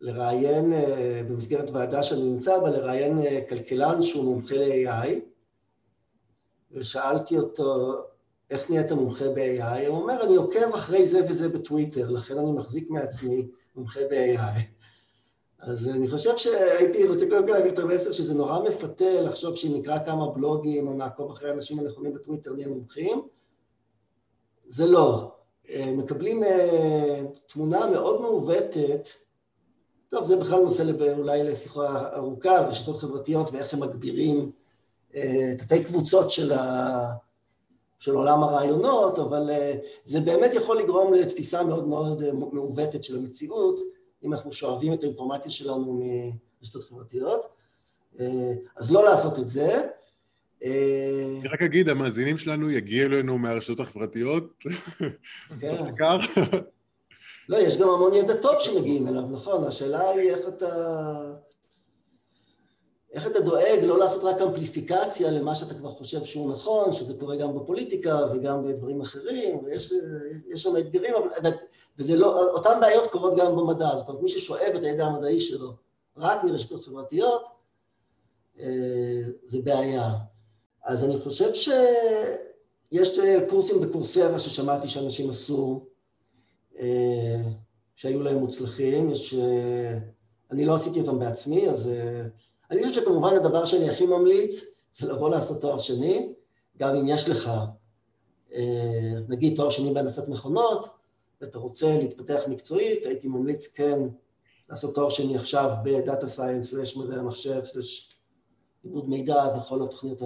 לראיין 0.00 0.72
במסגרת 1.28 1.70
ועדה 1.70 2.02
שאני 2.02 2.22
נמצא 2.22 2.58
בה, 2.58 2.70
לראיין 2.70 3.18
כלכלן 3.48 4.02
שהוא 4.02 4.24
מומחה 4.24 4.54
ל-AI, 4.54 5.08
ושאלתי 6.72 7.38
אותו, 7.38 7.94
איך 8.50 8.70
נהיית 8.70 8.92
מומחה 8.92 9.24
ב-AI? 9.28 9.86
הוא 9.86 10.02
אומר, 10.02 10.24
אני 10.24 10.36
עוקב 10.36 10.74
אחרי 10.74 11.06
זה 11.06 11.20
וזה 11.28 11.48
בטוויטר, 11.48 12.10
לכן 12.10 12.38
אני 12.38 12.52
מחזיק 12.52 12.90
מעצמי 12.90 13.48
מומחה 13.76 14.00
ב-AI. 14.10 14.60
אז 15.58 15.88
אני 15.88 16.10
חושב 16.10 16.36
שהייתי 16.36 17.08
רוצה 17.08 17.28
קודם 17.30 17.46
כל 17.46 17.52
להגיד 17.52 17.72
את 17.72 17.78
המסר 17.78 18.12
שזה 18.12 18.34
נורא 18.34 18.62
מפתה 18.68 19.20
לחשוב 19.20 19.56
שאם 19.56 19.74
נקרא 19.74 20.04
כמה 20.04 20.30
בלוגים 20.30 20.88
או 20.88 20.94
נעקוב 20.94 21.30
אחרי 21.30 21.52
אנשים 21.52 21.78
הנכונים 21.78 22.14
בטוויטר 22.14 22.52
נהיה 22.52 22.68
מומחים. 22.68 23.22
זה 24.66 24.86
לא. 24.86 25.34
מקבלים 25.96 26.42
תמונה 27.46 27.90
מאוד 27.90 28.20
מעוותת, 28.20 29.08
טוב, 30.08 30.24
זה 30.24 30.36
בכלל 30.36 30.60
נושא 30.60 30.82
אולי 31.18 31.44
לשיחה 31.44 32.16
ארוכה, 32.16 32.60
רשתות 32.60 32.96
חברתיות 32.96 33.50
ואיך 33.52 33.74
הם 33.74 33.80
מגבירים 33.80 34.50
תתי 35.58 35.84
קבוצות 35.84 36.30
של, 36.30 36.52
ה... 36.52 36.88
של 37.98 38.14
עולם 38.14 38.42
הרעיונות, 38.42 39.18
אבל 39.18 39.50
זה 40.04 40.20
באמת 40.20 40.54
יכול 40.54 40.78
לגרום 40.78 41.14
לתפיסה 41.14 41.64
מאוד 41.64 41.88
מאוד 41.88 42.22
מעוותת 42.52 43.04
של 43.04 43.16
המציאות, 43.16 43.80
אם 44.24 44.32
אנחנו 44.32 44.52
שואבים 44.52 44.92
את 44.92 45.02
האינפורמציה 45.02 45.50
שלנו 45.50 46.00
מרשתות 46.60 46.84
חברתיות, 46.84 47.48
אז 48.76 48.92
לא 48.92 49.04
לעשות 49.04 49.38
את 49.38 49.48
זה. 49.48 49.88
אני 50.62 51.48
רק 51.52 51.62
אגיד, 51.62 51.88
המאזינים 51.88 52.38
שלנו 52.38 52.70
יגיעו 52.70 53.06
אלינו 53.06 53.38
מהרשתות 53.38 53.80
החברתיות. 53.80 54.64
כן. 55.60 55.76
לא, 57.48 57.56
יש 57.56 57.76
גם 57.76 57.88
המון 57.88 58.14
ידע 58.14 58.36
טוב 58.36 58.54
שמגיעים 58.58 59.08
אליו, 59.08 59.22
נכון, 59.22 59.64
השאלה 59.64 60.10
היא 60.10 60.30
איך 60.30 60.48
אתה... 60.48 61.32
איך 63.12 63.26
אתה 63.26 63.40
דואג 63.40 63.78
לא 63.82 63.98
לעשות 63.98 64.24
רק 64.24 64.42
אמפליפיקציה 64.42 65.30
למה 65.30 65.54
שאתה 65.54 65.74
כבר 65.74 65.90
חושב 65.90 66.24
שהוא 66.24 66.52
נכון, 66.52 66.92
שזה 66.92 67.14
קורה 67.14 67.36
גם 67.36 67.54
בפוליטיקה 67.54 68.18
וגם 68.32 68.64
בדברים 68.64 69.00
אחרים, 69.00 69.64
ויש 69.64 69.92
שם 70.54 70.76
אתגרים, 70.76 71.14
אבל, 71.14 71.50
וזה 71.98 72.16
לא, 72.16 72.50
אותן 72.50 72.78
בעיות 72.80 73.06
קורות 73.06 73.36
גם 73.36 73.56
במדע, 73.56 73.88
זאת 73.96 74.08
אומרת, 74.08 74.22
מי 74.22 74.28
ששואב 74.28 74.72
את 74.76 74.82
הידע 74.82 75.06
המדעי 75.06 75.40
שלו 75.40 75.72
רק 76.16 76.44
מרשתות 76.44 76.84
חברתיות, 76.84 77.44
זה 79.46 79.58
בעיה. 79.64 80.12
אז 80.84 81.04
אני 81.04 81.18
חושב 81.18 81.54
שיש 81.54 83.18
קורסים 83.48 83.80
בקורסרה 83.80 84.38
ששמעתי 84.38 84.88
שאנשים 84.88 85.30
עשו, 85.30 85.84
שהיו 87.96 88.22
להם 88.22 88.36
מוצלחים, 88.36 89.10
יש... 89.10 89.34
אני 90.50 90.64
לא 90.64 90.74
עשיתי 90.74 91.00
אותם 91.00 91.18
בעצמי, 91.18 91.70
אז 91.70 91.90
אני 92.70 92.82
חושב 92.82 93.00
שכמובן 93.00 93.34
הדבר 93.36 93.64
שאני 93.64 93.90
הכי 93.90 94.06
ממליץ 94.06 94.64
זה 94.96 95.08
לבוא 95.08 95.30
לעשות 95.30 95.60
תואר 95.60 95.78
שני, 95.78 96.32
גם 96.78 96.96
אם 96.96 97.08
יש 97.08 97.28
לך, 97.28 97.50
נגיד 99.28 99.56
תואר 99.56 99.70
שני 99.70 99.94
בהנדסת 99.94 100.28
מכונות, 100.28 100.88
ואתה 101.40 101.58
רוצה 101.58 101.98
להתפתח 101.98 102.42
מקצועית, 102.48 103.06
הייתי 103.06 103.28
ממליץ 103.28 103.66
כן 103.74 104.00
לעשות 104.70 104.94
תואר 104.94 105.10
שני 105.10 105.36
עכשיו 105.36 105.70
בדאטה 105.84 106.28
סיינס, 106.28 106.70
סלש 106.70 106.96
מדעי 106.96 107.18
המחשב, 107.18 107.64
סלש 107.64 108.14
עיבוד 108.84 109.08
מידע 109.08 109.44
וכל 109.56 109.82
התוכניות 109.82 110.22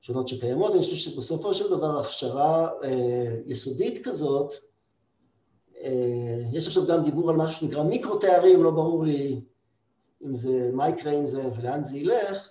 השונות 0.00 0.28
שקיימות. 0.28 0.72
אני 0.72 0.82
חושב 0.82 0.96
שבסופו 0.96 1.54
של 1.54 1.70
דבר 1.70 2.00
הכשרה 2.00 2.70
יסודית 3.46 4.04
כזאת, 4.04 4.54
יש 6.52 6.66
עכשיו 6.66 6.86
גם 6.86 7.04
דיבור 7.04 7.30
על 7.30 7.36
משהו 7.36 7.60
שנקרא 7.60 7.82
מיקרו 7.82 8.16
תארים, 8.16 8.62
לא 8.62 8.70
ברור 8.70 9.04
לי 9.04 9.40
אם 10.26 10.34
זה, 10.34 10.70
מה 10.72 10.88
יקרה 10.88 11.12
עם 11.12 11.26
זה 11.26 11.42
ולאן 11.56 11.84
זה 11.84 11.96
ילך, 11.96 12.48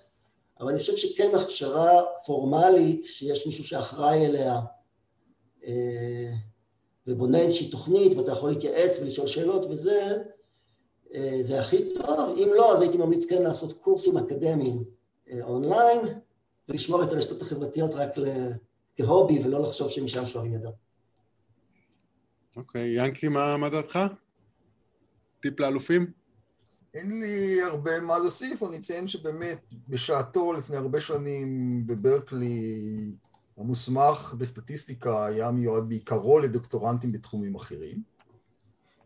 אבל 0.60 0.70
אני 0.70 0.80
חושב 0.80 0.96
שכן 0.96 1.32
הכשרה 1.36 2.02
פורמלית, 2.26 3.06
שיש 3.06 3.46
מישהו 3.48 3.64
שאחראי 3.64 4.26
אליה 4.26 4.60
ובונה 7.08 7.40
איזושהי 7.40 7.70
תוכנית 7.70 8.14
ואתה 8.18 8.32
יכול 8.32 8.50
להתייעץ 8.50 9.00
ולשאול 9.02 9.28
שאלות 9.28 9.66
וזה, 9.66 10.24
זה 11.42 11.60
הכי 11.60 11.90
טוב. 11.90 12.38
אם 12.38 12.50
לא, 12.56 12.74
אז 12.74 12.82
הייתי 12.82 12.98
ממליץ 12.98 13.26
כן 13.26 13.44
לעשות 13.44 13.74
קורסים 13.74 14.18
אקדמיים 14.18 14.84
אונליין 15.42 16.00
ולשמור 16.70 17.04
את 17.04 17.12
הרשתות 17.12 17.42
החברתיות 17.42 17.94
רק 17.94 18.10
כהובי 18.96 19.42
ולא 19.44 19.60
לחשוב 19.62 19.90
שמשם 19.90 20.26
שואבים 20.26 20.54
ידם. 20.54 20.72
אוקיי, 22.58 23.06
ינקי, 23.06 23.28
מה 23.28 23.70
דעתך? 23.70 24.00
טיפ 25.42 25.60
לאלופים? 25.60 26.12
אין 26.94 27.20
לי 27.20 27.62
הרבה 27.62 28.00
מה 28.00 28.20
להוסיף, 28.20 28.64
אני 28.64 28.78
אציין 28.78 29.08
שבאמת 29.08 29.60
בשעתו, 29.88 30.54
לפני 30.54 30.78
הרבה 30.78 31.02
שנים, 31.02 31.70
בברקלי, 31.88 33.12
המוסמך 33.58 34.36
בסטטיסטיקה 34.38 35.26
היה 35.26 35.52
מיועד 35.52 35.90
בעיקרו 35.90 36.40
לדוקטורנטים 36.40 37.12
בתחומים 37.12 37.56
אחרים. 37.56 38.04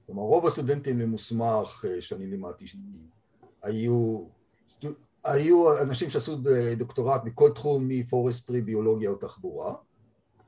כלומר, 0.05 0.21
רוב 0.21 0.45
הסטודנטים 0.45 0.99
למוסמך 0.99 1.85
שאני 1.99 2.27
לימדתי 2.27 2.65
היו, 3.63 4.25
היו 5.25 5.81
אנשים 5.81 6.09
שעשו 6.09 6.37
דוקטורט 6.77 7.21
מכל 7.25 7.51
תחום 7.55 7.87
מפורסטרי, 7.87 8.61
ביולוגיה 8.61 9.09
או 9.09 9.15
תחבורה, 9.15 9.73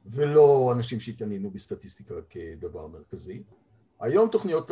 ולא 0.05 0.73
אנשים 0.75 0.99
שהתעניינו 0.99 1.51
בסטטיסטיקה 1.51 2.15
כדבר 2.29 2.87
מרכזי. 2.87 3.43
היום 3.99 4.29
תוכניות 4.29 4.71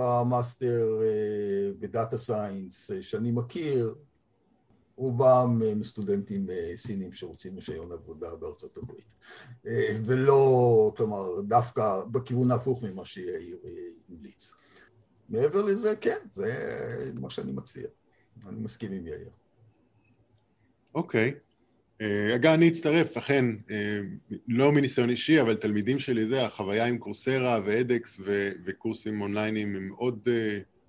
המאסטר 0.00 1.00
ב 1.78 1.86
data 1.86 2.18
science 2.18 2.90
שאני 3.00 3.30
מכיר, 3.30 3.94
רובם 4.96 5.62
מסטודנטים 5.76 6.46
סינים 6.76 7.12
שרוצים 7.12 7.56
רישיון 7.56 7.92
עבודה 7.92 8.34
בארצות 8.34 8.76
הברית. 8.76 9.14
ולא, 10.04 10.92
כלומר, 10.96 11.40
דווקא 11.40 12.04
בכיוון 12.04 12.50
ההפוך 12.50 12.82
ממה 12.82 13.04
שיאיר 13.04 13.58
המליץ. 14.08 14.52
מעבר 15.28 15.62
לזה, 15.62 15.96
כן, 15.96 16.18
זה 16.32 16.54
מה 17.20 17.30
שאני 17.30 17.52
מציע. 17.52 17.88
אני 18.46 18.60
מסכים 18.60 18.92
עם 18.92 19.06
יאיר. 19.06 19.30
אוקיי. 20.94 21.28
אגב, 21.28 21.51
אני 22.44 22.68
אצטרף, 22.68 23.16
אכן, 23.16 23.44
לא 24.48 24.72
מניסיון 24.72 25.10
אישי, 25.10 25.40
אבל 25.40 25.54
תלמידים 25.54 25.98
שלי 25.98 26.26
זה, 26.26 26.44
החוויה 26.44 26.86
עם 26.86 26.98
קורסרה 26.98 27.60
ואדקס 27.64 28.20
וקורסים 28.64 29.20
אונליינים 29.20 29.76
הם 29.76 29.88
מאוד, 29.88 30.28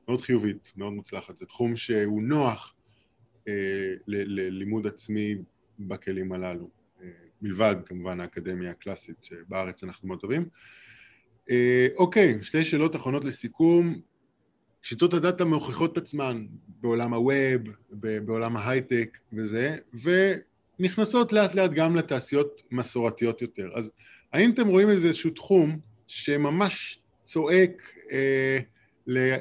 מאוד 0.07 0.21
חיובית, 0.21 0.73
מאוד 0.77 0.93
מוצלחת. 0.93 1.37
זה 1.37 1.45
תחום 1.45 1.75
שהוא 1.75 2.23
נוח 2.23 2.75
ללימוד 4.07 4.87
עצמי 4.87 5.35
בכלים 5.79 6.31
הללו, 6.31 6.69
מלבד 7.41 7.75
כמובן 7.85 8.19
האקדמיה 8.19 8.71
הקלאסית 8.71 9.23
שבארץ 9.23 9.83
אנחנו 9.83 10.07
מאוד 10.07 10.19
טובים. 10.19 10.45
אוקיי, 11.97 12.37
שתי 12.41 12.65
שאלות 12.65 12.95
אחרונות 12.95 13.25
לסיכום. 13.25 14.01
שיטות 14.81 15.13
הדאטה 15.13 15.45
מוכיחות 15.45 15.91
את 15.91 15.97
עצמן 15.97 16.45
בעולם 16.67 17.13
הווב, 17.13 17.61
בעולם 18.25 18.57
ההייטק 18.57 19.17
וזה, 19.33 19.77
ונכנסות 20.79 21.33
לאט 21.33 21.55
לאט 21.55 21.71
גם 21.71 21.95
לתעשיות 21.95 22.61
מסורתיות 22.71 23.41
יותר. 23.41 23.69
אז 23.75 23.91
האם 24.33 24.51
אתם 24.51 24.67
רואים 24.67 24.89
איזשהו 24.89 25.31
תחום 25.31 25.79
שממש 26.07 26.99
צועק 27.25 27.81
אה, 28.11 28.59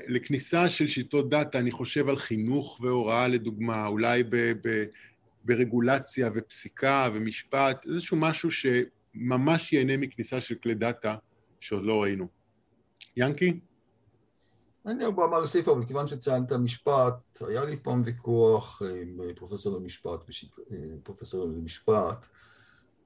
לכניסה 0.09 0.71
של 0.71 0.87
שיטות 0.87 1.31
דאטה, 1.31 1.59
אני 1.59 1.71
חושב 1.71 2.09
על 2.09 2.19
חינוך 2.19 2.81
והוראה 2.83 3.29
לדוגמה, 3.29 3.87
אולי 3.87 4.23
ב, 4.23 4.37
ב, 4.37 4.85
ברגולציה 5.45 6.31
ופסיקה 6.35 7.09
ומשפט, 7.15 7.87
איזשהו 7.87 8.17
משהו 8.17 8.51
שממש 8.51 9.73
ייהנה 9.73 9.97
מכניסה 9.97 10.41
של 10.41 10.55
כלי 10.55 10.75
דאטה 10.75 11.17
שעוד 11.61 11.85
לא 11.85 12.03
ראינו. 12.03 12.29
ינקי? 13.17 13.61
הרבה 14.85 15.27
מה 15.27 15.39
להוסיף, 15.39 15.69
אבל 15.69 15.85
כיוון 15.85 16.07
שציינת 16.07 16.53
משפט, 16.53 17.43
היה 17.49 17.65
לי 17.65 17.77
פעם 17.77 18.03
ויכוח 18.05 18.83
עם 19.03 19.21
פרופסור 19.37 19.77
למשפט, 19.77 20.21
פרופסור 21.03 21.45
למשפט, 21.47 22.27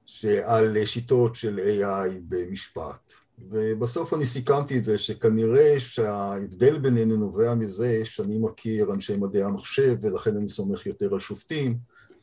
שעל 0.06 0.84
שיטות 0.84 1.34
של 1.34 1.58
AI 1.58 2.18
במשפט. 2.28 3.12
ובסוף 3.38 4.14
אני 4.14 4.26
סיכמתי 4.26 4.78
את 4.78 4.84
זה, 4.84 4.98
שכנראה 4.98 5.80
שההבדל 5.80 6.78
בינינו 6.78 7.16
נובע 7.16 7.54
מזה 7.54 8.00
שאני 8.04 8.38
מכיר 8.38 8.92
אנשי 8.92 9.16
מדעי 9.16 9.42
המחשב, 9.42 9.96
ולכן 10.00 10.36
אני 10.36 10.48
סומך 10.48 10.86
יותר 10.86 11.14
על 11.14 11.20
שופטים, 11.20 11.78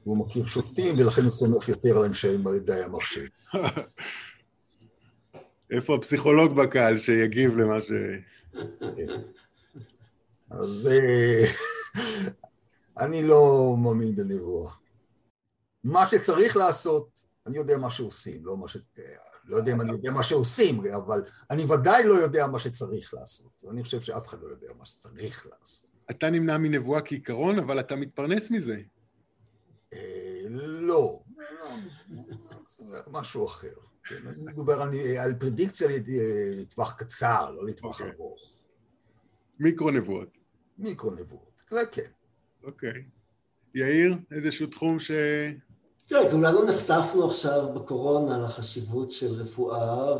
והוא 0.06 0.18
מכיר 0.18 0.46
שופטים, 0.46 0.96
ולכן 0.98 1.22
הוא 1.22 1.32
סומך 1.32 1.70
יותר 1.70 1.98
על 1.98 2.06
אנשי 2.06 2.38
מדעי 2.38 2.84
המחשב. 2.84 3.26
איפה 5.72 5.96
הפסיכולוג 5.96 6.56
בקהל 6.56 6.98
שיגיב 6.98 7.58
למה 7.58 7.82
ש... 7.82 7.92
אז 10.54 10.90
אני 13.04 13.28
לא 13.28 13.76
מאמין 13.84 14.16
בנבואה. 14.16 14.74
מה 15.84 16.08
שצריך 16.08 16.58
לעשות, 16.58 17.26
אני 17.48 17.58
יודע 17.58 17.78
מה 17.78 17.90
שעושים, 17.90 18.46
לא 18.46 18.58
מה 18.58 18.68
ש... 18.68 18.78
לא 19.46 19.56
יודע 19.56 19.72
אם 19.72 19.82
אני 19.82 19.92
יודע 19.92 20.12
מה 20.12 20.24
שעושים, 20.24 20.82
אבל 20.96 21.24
אני 21.52 21.66
ודאי 21.66 22.04
לא 22.04 22.14
יודע 22.14 22.48
מה 22.48 22.60
שצריך 22.60 23.14
לעשות. 23.14 23.64
ואני 23.64 23.84
חושב 23.84 24.02
שאף 24.02 24.28
אחד 24.28 24.42
לא 24.42 24.48
יודע 24.48 24.68
מה 24.80 24.86
שצריך 24.86 25.48
לעשות. 25.52 25.90
אתה 26.12 26.30
נמנע 26.30 26.58
מנבואה 26.58 27.02
כעיקרון, 27.02 27.60
אבל 27.60 27.80
אתה 27.80 27.96
מתפרנס 27.96 28.52
מזה. 28.52 28.76
לא, 30.68 31.24
זה 32.66 33.00
משהו 33.12 33.46
אחר. 33.46 33.74
אני 34.12 34.42
מדבר 34.42 34.82
על 35.20 35.34
פרדיקציה 35.40 35.88
לטווח 36.62 36.94
קצר, 36.94 37.52
לא 37.52 37.66
לטווח 37.66 38.02
ארוך. 38.02 38.42
מיקרו 39.60 39.92
נבואות. 39.92 40.43
מיקרו 40.84 41.12
נבואות, 41.12 41.62
זה 41.70 41.86
כן. 41.92 42.12
אוקיי. 42.64 43.04
יאיר, 43.76 44.16
איזשהו 44.32 44.68
תחום 44.68 45.00
ש... 45.00 45.12
תראה, 46.06 46.32
כולנו 46.32 46.64
נחשפנו 46.64 47.26
עכשיו 47.26 47.74
בקורונה 47.76 48.38
לחשיבות 48.38 49.12
של 49.12 49.34
רפואה 49.42 50.18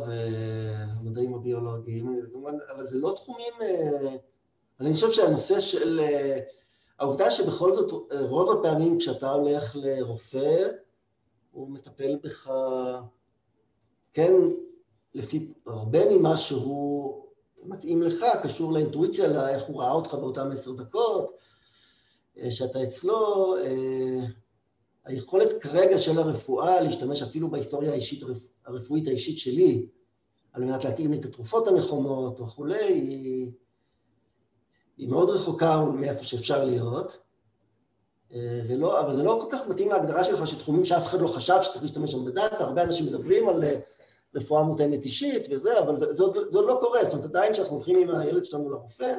ומדעים 1.02 1.34
הביולוגיים, 1.34 2.14
אבל 2.76 2.86
זה 2.86 2.98
לא 2.98 3.12
תחומים... 3.16 3.52
אני 4.80 4.92
חושב 4.94 5.10
שהנושא 5.10 5.60
של... 5.60 6.00
העובדה 6.98 7.30
שבכל 7.30 7.72
זאת 7.72 8.10
רוב 8.10 8.58
הפעמים 8.58 8.98
כשאתה 8.98 9.30
הולך 9.30 9.76
לרופא, 9.76 10.68
הוא 11.50 11.70
מטפל 11.70 12.18
בך, 12.22 12.50
כן, 14.12 14.32
לפי 15.14 15.52
הרבה 15.66 15.98
ממה 16.10 16.36
שהוא 16.36 17.23
מתאים 17.64 18.02
לך, 18.02 18.24
קשור 18.42 18.72
לאינטואיציה, 18.72 19.28
לאיך 19.28 19.62
הוא 19.62 19.82
ראה 19.82 19.92
אותך 19.92 20.14
באותם 20.14 20.50
עשר 20.52 20.72
דקות, 20.72 21.36
שאתה 22.50 22.82
אצלו, 22.82 23.54
היכולת 25.04 25.62
כרגע 25.62 25.98
של 25.98 26.18
הרפואה 26.18 26.80
להשתמש 26.80 27.22
אפילו 27.22 27.50
בהיסטוריה 27.50 27.92
האישית, 27.92 28.22
הרפואית 28.66 29.06
האישית 29.06 29.38
שלי, 29.38 29.86
על 30.52 30.64
מנת 30.64 30.84
להתאים 30.84 31.12
לי 31.12 31.18
את 31.18 31.24
התרופות 31.24 31.68
הנכונות 31.68 32.40
וכולי, 32.40 32.84
היא, 32.84 33.52
היא 34.96 35.08
מאוד 35.08 35.30
רחוקה 35.30 35.84
מאיפה 35.84 36.24
שאפשר 36.24 36.64
להיות. 36.64 37.18
זה 38.62 38.76
לא, 38.76 39.00
אבל 39.00 39.16
זה 39.16 39.22
לא 39.22 39.40
כל 39.42 39.56
כך 39.56 39.66
מתאים 39.68 39.88
להגדרה 39.90 40.24
שלך 40.24 40.46
שתחומים 40.46 40.84
שאף 40.84 41.06
אחד 41.06 41.20
לא 41.20 41.28
חשב 41.28 41.58
שצריך 41.62 41.82
להשתמש 41.82 42.12
שם 42.12 42.24
בדאטה, 42.24 42.64
הרבה 42.64 42.84
אנשים 42.84 43.06
מדברים 43.06 43.48
על 43.48 43.64
רפואה 44.34 44.62
מותאמת 44.62 45.04
אישית 45.04 45.46
וזה, 45.50 45.78
אבל 45.78 45.98
זה, 45.98 46.12
זה, 46.12 46.24
זה 46.50 46.58
עוד 46.58 46.68
לא 46.68 46.78
קורה, 46.80 47.04
זאת 47.04 47.12
אומרת 47.12 47.26
עדיין 47.26 47.52
כשאנחנו 47.52 47.76
הולכים 47.76 47.96
עם 47.96 48.16
הילד 48.16 48.44
שלנו 48.44 48.70
לרופא, 48.70 49.14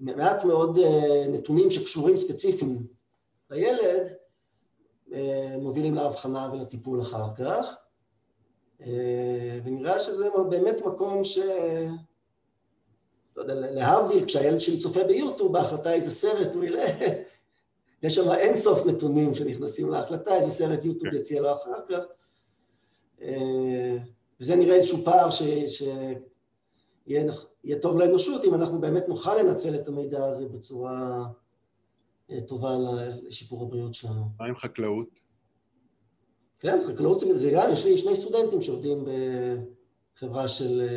מעט 0.00 0.44
מאוד 0.44 0.78
נתונים 1.28 1.70
שקשורים 1.70 2.16
ספציפיים 2.16 2.86
לילד, 3.50 4.12
מובילים 5.58 5.94
להבחנה 5.94 6.50
ולטיפול 6.52 7.00
אחר 7.00 7.34
כך, 7.34 7.74
ונראה 9.64 10.00
שזה 10.00 10.28
באמת 10.50 10.82
מקום 10.86 11.24
ש... 11.24 11.38
לא 13.36 13.42
יודע, 13.42 13.54
להבדיל, 13.54 14.24
כשהילד 14.24 14.60
שלי 14.60 14.78
צופה 14.78 15.04
ביוטיוב, 15.04 15.52
בהחלטה 15.52 15.92
איזה 15.92 16.10
סרט 16.10 16.54
הוא 16.54 16.64
יראה, 16.64 17.22
יש 18.02 18.14
שם 18.14 18.30
אין 18.30 18.56
סוף 18.56 18.86
נתונים 18.86 19.34
שנכנסים 19.34 19.90
להחלטה, 19.90 20.36
איזה 20.36 20.50
סרט 20.50 20.84
יוטיוב 20.84 21.14
יציע 21.14 21.40
לו 21.40 21.52
אחר 21.52 21.80
כך, 21.88 21.98
וזה 24.40 24.56
נראה 24.56 24.74
איזשהו 24.74 24.98
פער 25.04 25.30
שיהיה 25.30 27.24
טוב 27.82 27.98
לאנושות 27.98 28.44
אם 28.44 28.54
אנחנו 28.54 28.80
באמת 28.80 29.08
נוכל 29.08 29.36
לנצל 29.36 29.74
את 29.74 29.88
המידע 29.88 30.24
הזה 30.24 30.48
בצורה 30.48 31.26
טובה 32.46 32.76
לשיפור 33.22 33.62
הבריאות 33.62 33.94
שלנו. 33.94 34.24
מה 34.38 34.46
עם 34.46 34.56
חקלאות? 34.56 35.08
כן, 36.58 36.80
חקלאות 36.88 37.22
זה 37.34 37.50
גם, 37.50 37.70
יש 37.72 37.84
לי 37.84 37.98
שני 37.98 38.16
סטודנטים 38.16 38.60
שעובדים 38.60 39.04
בחברה 40.16 40.48
של 40.48 40.88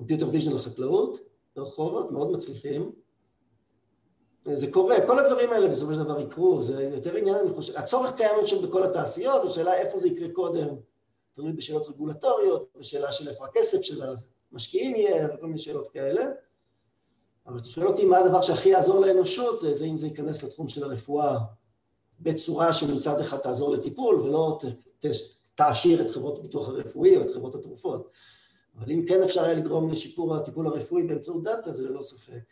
Computer 0.00 0.34
Vision 0.34 0.54
לחקלאות, 0.54 1.18
ברחובות, 1.56 2.10
מאוד 2.10 2.32
מצליחים. 2.32 2.92
זה 4.44 4.70
קורה, 4.70 5.06
כל 5.06 5.18
הדברים 5.18 5.50
האלה 5.50 5.68
בסופו 5.68 5.94
של 5.94 6.04
דבר 6.04 6.20
יקרו, 6.20 6.62
זה 6.62 6.90
יותר 6.94 7.16
עניין, 7.16 7.36
אני 7.36 7.50
חושב, 7.50 7.76
הצורך 7.76 8.14
קיים 8.16 8.36
עכשיו 8.42 8.62
בכל 8.62 8.82
התעשיות, 8.82 9.44
השאלה 9.44 9.74
איפה 9.74 9.98
זה 9.98 10.08
יקרה 10.08 10.28
קודם, 10.32 10.68
תלוי 11.40 11.52
בשאלות 11.52 11.88
רגולטוריות, 11.88 12.68
בשאלה 12.78 13.12
של 13.12 13.28
איפה 13.28 13.44
הכסף 13.44 13.80
של 13.80 14.02
המשקיעים 14.52 14.96
יהיה, 14.96 15.28
וכל 15.34 15.46
מיני 15.46 15.58
שאלות 15.58 15.88
כאלה. 15.88 16.22
אבל 17.46 17.58
אתה 17.58 17.68
שואל 17.68 17.86
אותי 17.86 18.04
מה 18.04 18.18
הדבר 18.18 18.42
שהכי 18.42 18.68
יעזור 18.68 19.06
לאנושות, 19.06 19.58
זה, 19.58 19.74
זה 19.74 19.84
אם 19.84 19.98
זה 19.98 20.06
ייכנס 20.06 20.42
לתחום 20.42 20.68
של 20.68 20.84
הרפואה 20.84 21.38
בצורה 22.20 22.72
שמצד 22.72 23.20
אחד 23.20 23.38
תעזור 23.38 23.72
לטיפול 23.72 24.14
ולא 24.14 24.58
ת, 24.60 24.64
ת, 25.06 25.10
תעשיר 25.54 26.02
את 26.02 26.10
חברות 26.10 26.38
הביטוח 26.38 26.68
הרפואי 26.68 27.16
או 27.16 27.22
את 27.22 27.30
חברות 27.34 27.54
התרופות. 27.54 28.10
אבל 28.76 28.90
אם 28.90 29.04
כן 29.08 29.22
אפשר 29.22 29.44
היה 29.44 29.54
לגרום 29.54 29.90
לשיפור 29.90 30.36
הטיפול 30.36 30.66
הרפואי 30.66 31.02
באמצעות 31.02 31.42
דאטה, 31.42 31.72
זה 31.72 31.88
ללא 31.88 32.02
ספק. 32.02 32.42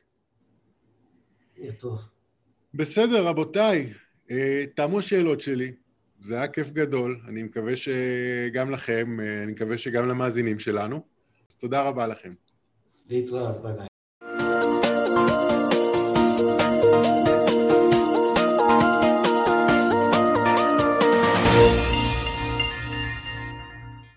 יהיה 1.57 1.73
טוב. 1.73 2.09
בסדר, 2.75 3.27
רבותיי, 3.27 3.93
תמו 4.77 4.99
השאלות 4.99 5.41
שלי. 5.41 5.73
זה 6.21 6.35
היה 6.35 6.49
כיף 6.49 6.71
גדול, 6.71 7.21
אני 7.29 7.43
מקווה 7.43 7.73
שגם 7.77 8.71
לכם, 8.71 9.19
אני 9.43 9.53
מקווה 9.53 9.79
שגם 9.79 10.09
למאזינים 10.09 10.59
שלנו. 10.59 11.03
אז 11.51 11.57
תודה 11.57 11.83
רבה 11.83 12.07
לכם. 12.07 12.35
להתראות, 13.09 13.63
ביי 13.63 13.73
ביי. 13.73 13.98